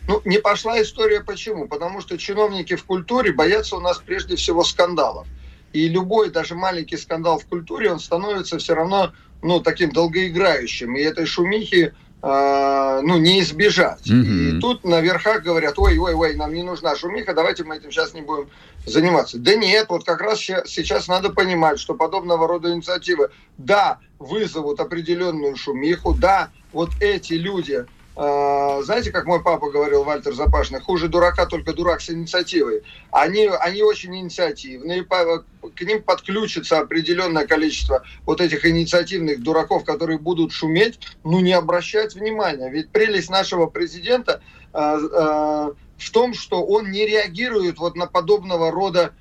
Ну, 0.07 0.21
не 0.25 0.39
пошла 0.39 0.81
история 0.81 1.21
почему? 1.21 1.67
Потому 1.67 2.01
что 2.01 2.17
чиновники 2.17 2.75
в 2.75 2.83
культуре 2.83 3.33
боятся 3.33 3.77
у 3.77 3.79
нас 3.79 3.97
прежде 3.97 4.35
всего 4.35 4.63
скандалов. 4.63 5.27
И 5.73 5.87
любой, 5.89 6.29
даже 6.29 6.55
маленький 6.55 6.97
скандал 6.97 7.39
в 7.39 7.45
культуре, 7.45 7.91
он 7.91 7.99
становится 7.99 8.57
все 8.59 8.75
равно 8.75 9.13
ну, 9.41 9.59
таким 9.59 9.91
долгоиграющим. 9.91 10.95
И 10.95 11.01
этой 11.01 11.25
шумихи 11.25 11.93
ну, 12.21 13.17
не 13.19 13.41
избежать. 13.41 14.07
Mm-hmm. 14.07 14.57
И 14.57 14.59
тут 14.59 14.83
на 14.83 14.99
верхах 15.01 15.43
говорят, 15.43 15.77
ой, 15.77 15.97
ой, 15.97 16.13
ой, 16.13 16.35
нам 16.35 16.53
не 16.53 16.63
нужна 16.63 16.95
шумиха, 16.95 17.33
давайте 17.33 17.63
мы 17.63 17.77
этим 17.77 17.91
сейчас 17.91 18.13
не 18.13 18.21
будем 18.21 18.49
заниматься. 18.85 19.37
Да 19.37 19.55
нет, 19.55 19.87
вот 19.89 20.05
как 20.05 20.21
раз 20.21 20.39
сейчас 20.39 21.07
надо 21.07 21.29
понимать, 21.29 21.79
что 21.79 21.93
подобного 21.93 22.47
рода 22.47 22.73
инициативы, 22.73 23.29
да, 23.57 23.99
вызовут 24.17 24.79
определенную 24.79 25.55
шумиху, 25.55 26.13
да, 26.13 26.49
вот 26.71 26.91
эти 26.99 27.33
люди, 27.33 27.85
знаете, 28.15 29.11
как 29.11 29.25
мой 29.25 29.43
папа 29.43 29.69
говорил, 29.69 30.03
Вальтер 30.03 30.33
Запашный, 30.33 30.79
хуже 30.79 31.09
дурака, 31.09 31.45
только 31.45 31.73
дурак 31.73 31.99
с 31.99 32.09
инициативой. 32.09 32.83
Они, 33.11 33.47
они 33.47 33.83
очень 33.83 34.15
инициативные, 34.15 35.03
к 35.03 35.81
ним 35.81 36.01
подключится 36.01 36.79
определенное 36.79 37.45
количество 37.45 38.03
вот 38.25 38.39
этих 38.39 38.65
инициативных 38.65 39.43
дураков, 39.43 39.83
которые 39.83 40.17
будут 40.17 40.53
шуметь, 40.53 40.99
ну 41.23 41.41
не 41.41 41.53
обращать 41.53 42.15
внимания. 42.15 42.69
Ведь 42.69 42.89
прелесть 42.89 43.29
нашего 43.29 43.65
президента 43.65 44.41
э, 44.73 44.77
э, 44.79 45.71
в 45.97 46.11
том, 46.11 46.33
что 46.33 46.63
он 46.63 46.91
не 46.91 47.05
реагирует 47.05 47.79
вот 47.79 47.95
на 47.95 48.07
подобного 48.07 48.71
рода 48.71 49.13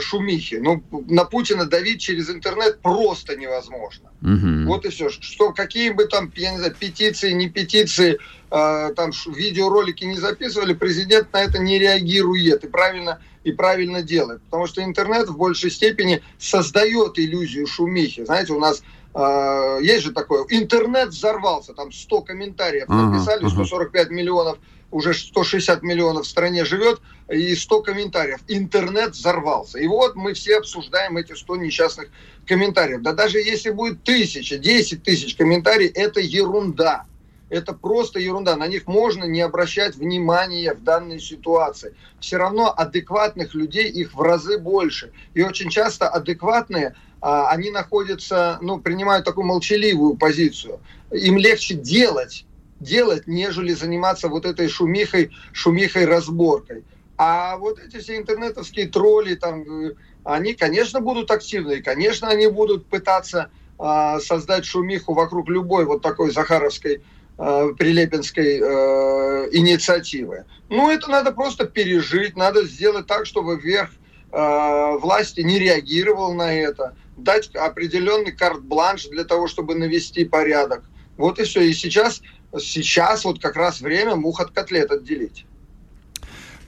шумихи. 0.00 0.56
Ну, 0.56 0.82
на 1.08 1.24
Путина 1.24 1.64
давить 1.64 2.00
через 2.00 2.28
интернет 2.30 2.80
просто 2.82 3.36
невозможно. 3.36 4.10
Угу. 4.22 4.66
Вот 4.66 4.84
и 4.84 4.90
все. 4.90 5.08
Что, 5.08 5.52
какие 5.52 5.90
бы 5.90 6.04
там, 6.04 6.30
я 6.36 6.52
не 6.52 6.58
знаю, 6.58 6.74
петиции, 6.78 7.32
не 7.32 7.48
петиции, 7.48 8.18
э, 8.50 8.92
там 8.94 9.10
видеоролики 9.34 10.04
не 10.04 10.16
записывали, 10.16 10.74
президент 10.74 11.32
на 11.32 11.42
это 11.42 11.58
не 11.58 11.78
реагирует 11.78 12.64
и 12.64 12.68
правильно, 12.68 13.20
и 13.44 13.52
правильно 13.52 14.02
делает. 14.02 14.42
Потому 14.42 14.66
что 14.66 14.84
интернет 14.84 15.28
в 15.28 15.36
большей 15.36 15.70
степени 15.70 16.22
создает 16.38 17.18
иллюзию 17.18 17.66
шумихи. 17.66 18.24
Знаете, 18.24 18.52
у 18.52 18.60
нас 18.60 18.82
э, 19.14 19.78
есть 19.82 20.04
же 20.04 20.12
такое, 20.12 20.44
интернет 20.50 21.08
взорвался, 21.08 21.72
там 21.72 21.90
100 21.90 22.20
комментариев 22.22 22.88
написали, 22.88 23.48
145 23.48 24.10
миллионов 24.10 24.58
уже 24.92 25.14
160 25.14 25.82
миллионов 25.82 26.26
в 26.26 26.28
стране 26.28 26.64
живет, 26.64 27.00
и 27.28 27.54
100 27.54 27.82
комментариев. 27.82 28.40
Интернет 28.46 29.12
взорвался. 29.12 29.78
И 29.78 29.86
вот 29.86 30.14
мы 30.14 30.34
все 30.34 30.58
обсуждаем 30.58 31.16
эти 31.16 31.32
100 31.32 31.56
несчастных 31.56 32.08
комментариев. 32.46 33.02
Да 33.02 33.12
даже 33.12 33.38
если 33.38 33.70
будет 33.70 34.04
тысяча, 34.04 34.58
10 34.58 35.02
тысяч 35.02 35.34
комментариев, 35.34 35.92
это 35.94 36.20
ерунда. 36.20 37.06
Это 37.48 37.74
просто 37.74 38.18
ерунда. 38.18 38.56
На 38.56 38.66
них 38.66 38.86
можно 38.86 39.24
не 39.24 39.40
обращать 39.40 39.96
внимания 39.96 40.74
в 40.74 40.82
данной 40.82 41.20
ситуации. 41.20 41.94
Все 42.20 42.36
равно 42.36 42.72
адекватных 42.74 43.54
людей 43.54 43.90
их 43.90 44.14
в 44.14 44.20
разы 44.20 44.58
больше. 44.58 45.12
И 45.34 45.42
очень 45.42 45.68
часто 45.68 46.08
адекватные, 46.08 46.94
а, 47.20 47.48
они 47.50 47.70
находятся, 47.70 48.58
ну, 48.62 48.78
принимают 48.78 49.24
такую 49.24 49.46
молчаливую 49.46 50.16
позицию. 50.16 50.80
Им 51.10 51.36
легче 51.36 51.74
делать, 51.74 52.46
делать, 52.82 53.26
нежели 53.26 53.72
заниматься 53.72 54.28
вот 54.28 54.44
этой 54.44 54.68
шумихой, 54.68 55.30
шумихой 55.52 56.04
разборкой. 56.04 56.84
А 57.16 57.56
вот 57.56 57.78
эти 57.78 57.98
все 57.98 58.16
интернетовские 58.16 58.88
тролли, 58.88 59.34
там, 59.34 59.62
э, 59.62 59.94
они, 60.24 60.54
конечно, 60.54 61.00
будут 61.00 61.30
активны, 61.30 61.74
и, 61.74 61.82
конечно, 61.82 62.28
они 62.28 62.48
будут 62.48 62.86
пытаться 62.86 63.50
э, 63.78 64.18
создать 64.20 64.64
шумиху 64.64 65.14
вокруг 65.14 65.48
любой 65.48 65.84
вот 65.84 66.02
такой 66.02 66.32
Захаровской, 66.32 67.02
э, 67.38 67.68
Прилепинской 67.78 68.58
э, 68.60 69.48
инициативы. 69.52 70.44
Ну, 70.68 70.90
это 70.90 71.10
надо 71.10 71.32
просто 71.32 71.64
пережить, 71.66 72.36
надо 72.36 72.64
сделать 72.64 73.06
так, 73.06 73.26
чтобы 73.26 73.56
вверх 73.56 73.90
э, 74.32 74.96
власти 74.98 75.42
не 75.42 75.58
реагировал 75.58 76.32
на 76.32 76.52
это, 76.52 76.96
дать 77.16 77.54
определенный 77.54 78.32
карт-бланш 78.32 79.06
для 79.06 79.24
того, 79.24 79.46
чтобы 79.46 79.74
навести 79.74 80.24
порядок. 80.24 80.82
Вот 81.16 81.38
и 81.38 81.44
все. 81.44 81.60
И 81.60 81.72
сейчас 81.72 82.22
сейчас 82.58 83.24
вот 83.24 83.40
как 83.40 83.56
раз 83.56 83.80
время 83.80 84.16
мух 84.16 84.40
от 84.40 84.50
котлет 84.50 84.90
отделить. 84.90 85.46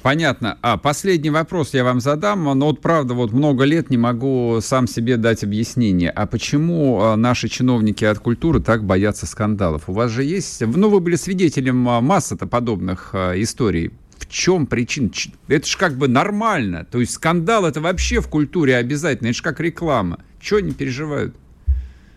Понятно. 0.04 0.58
А 0.60 0.76
последний 0.76 1.30
вопрос 1.30 1.72
я 1.72 1.82
вам 1.82 1.98
задам. 1.98 2.44
Но 2.44 2.66
вот 2.66 2.82
правда, 2.82 3.14
вот 3.14 3.32
много 3.32 3.64
лет 3.64 3.88
не 3.88 3.96
могу 3.96 4.58
сам 4.60 4.86
себе 4.86 5.16
дать 5.16 5.42
объяснение. 5.42 6.10
А 6.10 6.26
почему 6.26 7.00
а, 7.00 7.16
наши 7.16 7.48
чиновники 7.48 8.04
от 8.04 8.18
культуры 8.18 8.60
так 8.60 8.84
боятся 8.84 9.24
скандалов? 9.24 9.88
У 9.88 9.94
вас 9.94 10.10
же 10.10 10.22
есть... 10.22 10.60
Ну, 10.60 10.90
вы 10.90 11.00
были 11.00 11.16
свидетелем 11.16 11.88
а, 11.88 12.02
массы-то 12.02 12.46
подобных 12.46 13.14
а, 13.14 13.32
историй. 13.40 13.92
В 14.18 14.28
чем 14.28 14.66
причина? 14.66 15.10
Это 15.48 15.66
же 15.66 15.78
как 15.78 15.96
бы 15.96 16.06
нормально. 16.06 16.84
То 16.84 17.00
есть 17.00 17.12
скандал 17.12 17.64
это 17.64 17.80
вообще 17.80 18.20
в 18.20 18.28
культуре 18.28 18.76
обязательно. 18.76 19.28
Это 19.28 19.38
же 19.38 19.42
как 19.42 19.58
реклама. 19.58 20.18
Чего 20.38 20.58
они 20.58 20.72
переживают? 20.72 21.34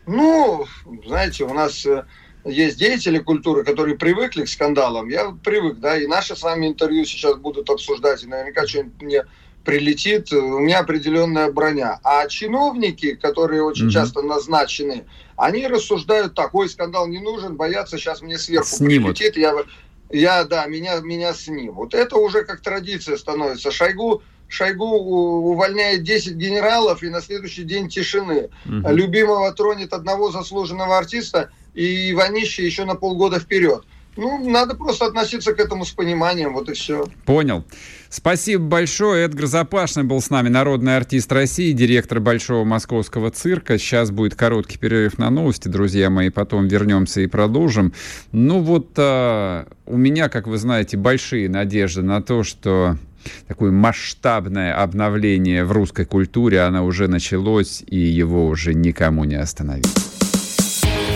Ну, 0.07 0.65
знаете, 1.05 1.45
у 1.45 1.53
нас 1.53 1.85
э, 1.85 2.03
есть 2.47 2.77
деятели 2.77 3.19
культуры, 3.19 3.63
которые 3.63 3.97
привыкли 3.97 4.45
к 4.45 4.49
скандалам. 4.49 5.09
Я 5.09 5.31
привык, 5.43 5.79
да, 5.79 5.97
и 5.97 6.07
наши 6.07 6.35
с 6.35 6.43
вами 6.43 6.67
интервью 6.67 7.05
сейчас 7.05 7.35
будут 7.35 7.69
обсуждать, 7.69 8.23
и 8.23 8.27
наверняка 8.27 8.65
что-нибудь 8.67 9.01
мне 9.01 9.25
прилетит, 9.63 10.31
у 10.31 10.59
меня 10.59 10.79
определенная 10.79 11.51
броня. 11.51 11.99
А 12.03 12.25
чиновники, 12.27 13.15
которые 13.15 13.63
очень 13.63 13.87
mm-hmm. 13.87 13.91
часто 13.91 14.21
назначены, 14.21 15.05
они 15.35 15.67
рассуждают 15.67 16.35
так, 16.35 16.55
ой, 16.55 16.69
скандал 16.69 17.07
не 17.07 17.19
нужен, 17.19 17.57
боятся, 17.57 17.97
сейчас 17.97 18.21
мне 18.21 18.37
сверху 18.37 18.67
Снимут. 18.67 19.17
прилетит, 19.17 19.37
я 19.37 19.53
я, 20.09 20.45
да, 20.45 20.65
меня, 20.67 21.01
меня 21.01 21.33
снимут. 21.33 21.93
Это 21.93 22.15
уже 22.15 22.45
как 22.45 22.61
традиция 22.61 23.17
становится. 23.17 23.71
Шойгу 23.71 24.21
Шойгу 24.49 24.85
увольняет 24.85 26.03
10 26.03 26.35
генералов 26.35 27.03
и 27.03 27.09
на 27.09 27.21
следующий 27.21 27.63
день 27.63 27.89
тишины. 27.89 28.49
Угу. 28.65 28.89
Любимого 28.89 29.51
тронет 29.53 29.91
одного 29.91 30.31
заслуженного 30.31 30.97
артиста 30.97 31.51
и 31.77 32.11
Иванище 32.11 32.65
еще 32.65 32.85
на 32.85 32.95
полгода 32.95 33.39
вперед. 33.39 33.83
Ну, 34.17 34.49
надо 34.49 34.73
просто 34.73 35.05
относиться 35.05 35.53
к 35.53 35.59
этому 35.59 35.85
с 35.85 35.91
пониманием, 35.91 36.53
вот 36.53 36.69
и 36.69 36.73
все. 36.73 37.05
Понял. 37.23 37.63
Спасибо 38.09 38.63
большое. 38.63 39.25
Эдгар 39.25 39.45
Запашный 39.45 40.03
был 40.03 40.19
с 40.19 40.31
нами, 40.31 40.49
народный 40.49 40.97
артист 40.97 41.31
России, 41.31 41.71
директор 41.73 42.19
Большого 42.19 42.63
Московского 42.63 43.29
цирка. 43.29 43.77
Сейчас 43.77 44.09
будет 44.09 44.33
короткий 44.33 44.79
перерыв 44.79 45.19
на 45.19 45.29
новости, 45.29 45.67
друзья 45.67 46.09
мои, 46.09 46.29
потом 46.29 46.67
вернемся 46.67 47.21
и 47.21 47.27
продолжим. 47.27 47.93
Ну 48.31 48.61
вот 48.61 48.93
а, 48.97 49.67
у 49.85 49.97
меня, 49.97 50.29
как 50.29 50.47
вы 50.47 50.57
знаете, 50.57 50.97
большие 50.97 51.47
надежды 51.47 52.01
на 52.01 52.23
то, 52.23 52.41
что 52.41 52.97
такое 53.47 53.71
масштабное 53.71 54.81
обновление 54.81 55.63
в 55.63 55.71
русской 55.71 56.05
культуре, 56.05 56.61
оно 56.61 56.83
уже 56.85 57.07
началось, 57.07 57.83
и 57.85 57.99
его 57.99 58.47
уже 58.47 58.73
никому 58.73 59.25
не 59.25 59.35
остановить. 59.35 60.06